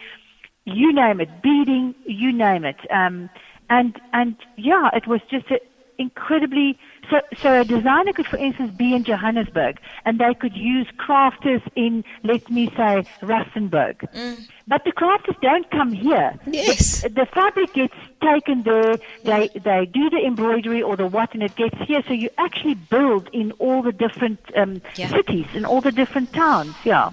you 0.63 0.93
name 0.93 1.19
it, 1.19 1.41
beading, 1.41 1.93
you 2.05 2.31
name 2.31 2.63
it. 2.63 2.77
Um, 2.89 3.29
and 3.69 3.99
and 4.13 4.37
yeah, 4.55 4.89
it 4.93 5.07
was 5.07 5.19
just 5.29 5.51
a 5.51 5.59
incredibly. 5.97 6.79
So 7.09 7.21
so 7.41 7.61
a 7.61 7.65
designer 7.65 8.13
could, 8.13 8.25
for 8.27 8.37
instance, 8.37 8.71
be 8.71 8.93
in 8.95 9.03
Johannesburg, 9.03 9.79
and 10.05 10.19
they 10.19 10.33
could 10.33 10.55
use 10.55 10.87
crafters 10.97 11.61
in, 11.75 12.03
let 12.23 12.49
me 12.49 12.67
say, 12.77 13.03
Rustenburg. 13.21 14.07
But 14.67 14.83
the 14.83 14.91
crafters 14.91 15.39
don't 15.41 15.69
come 15.69 15.91
here. 15.91 16.33
Yes. 16.47 17.01
The, 17.01 17.09
the 17.09 17.25
fabric 17.27 17.73
gets 17.73 17.93
taken 18.21 18.63
there. 18.63 18.95
They 19.23 19.49
they 19.53 19.85
do 19.85 20.09
the 20.09 20.25
embroidery 20.25 20.81
or 20.81 20.95
the 20.95 21.05
what, 21.07 21.33
and 21.33 21.43
it 21.43 21.55
gets 21.55 21.77
here. 21.87 22.01
So 22.07 22.13
you 22.13 22.29
actually 22.37 22.75
build 22.75 23.29
in 23.33 23.51
all 23.53 23.81
the 23.83 23.91
different 23.91 24.39
um, 24.55 24.81
Yeah. 24.95 25.09
cities 25.09 25.45
in 25.53 25.65
all 25.65 25.81
the 25.81 25.91
different 25.91 26.33
towns. 26.33 26.73
Yeah. 26.83 27.11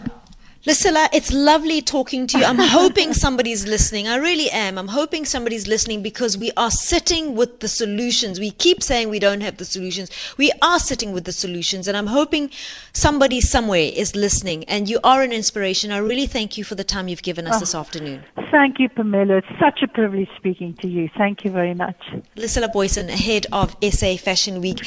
Lucilla, 0.65 1.09
it's 1.13 1.33
lovely 1.33 1.83
talking 1.83 2.29
to 2.29 2.39
you. 2.39 2.45
I'm 2.45 2.59
hoping 2.61 3.15
somebody's 3.15 3.67
listening. 3.67 4.07
I 4.07 4.15
really 4.15 4.49
am. 4.49 4.79
I'm 4.79 4.89
hoping 4.89 5.25
somebody's 5.25 5.67
listening 5.67 6.03
because 6.03 6.39
we 6.39 6.53
are 6.57 6.71
sitting 6.71 7.35
with 7.35 7.59
the 7.59 7.67
solutions. 7.67 8.39
We 8.39 8.53
keep 8.53 8.81
saying 8.81 9.09
we 9.09 9.19
don't 9.19 9.41
have 9.41 9.57
the 9.57 9.65
solutions. 9.65 10.09
We 10.39 10.53
are 10.63 10.79
sitting 10.79 11.13
with 11.13 11.25
the 11.25 11.33
solutions, 11.33 11.89
and 11.89 11.97
I'm 11.97 12.07
hoping 12.07 12.49
somebody 12.93 13.41
somewhere 13.41 13.91
is 13.93 14.15
listening. 14.15 14.63
And 14.65 14.89
you 14.89 15.01
are 15.03 15.23
an 15.23 15.33
inspiration. 15.33 15.91
I 15.91 15.99
really 15.99 16.29
thank 16.29 16.57
you 16.57 16.63
for 16.63 16.77
the 16.77 16.85
time 16.85 17.09
you've 17.09 17.25
given 17.25 17.49
us 17.49 17.57
oh, 17.57 17.61
this 17.61 17.75
afternoon. 17.75 18.23
Thank 18.53 18.79
you, 18.79 18.89
Pamela. 18.89 19.39
It's 19.39 19.59
such 19.59 19.83
a 19.83 19.89
privilege 19.89 20.29
speaking 20.37 20.75
to 20.81 20.87
you. 20.87 21.11
Thank 21.19 21.45
you 21.45 21.51
very 21.51 21.75
much. 21.75 21.97
Lucilla 22.37 22.69
Booysens, 22.69 23.09
ahead 23.09 23.47
of 23.51 23.77
SA 23.83 24.17
Fashion 24.17 24.61
Week. 24.61 24.79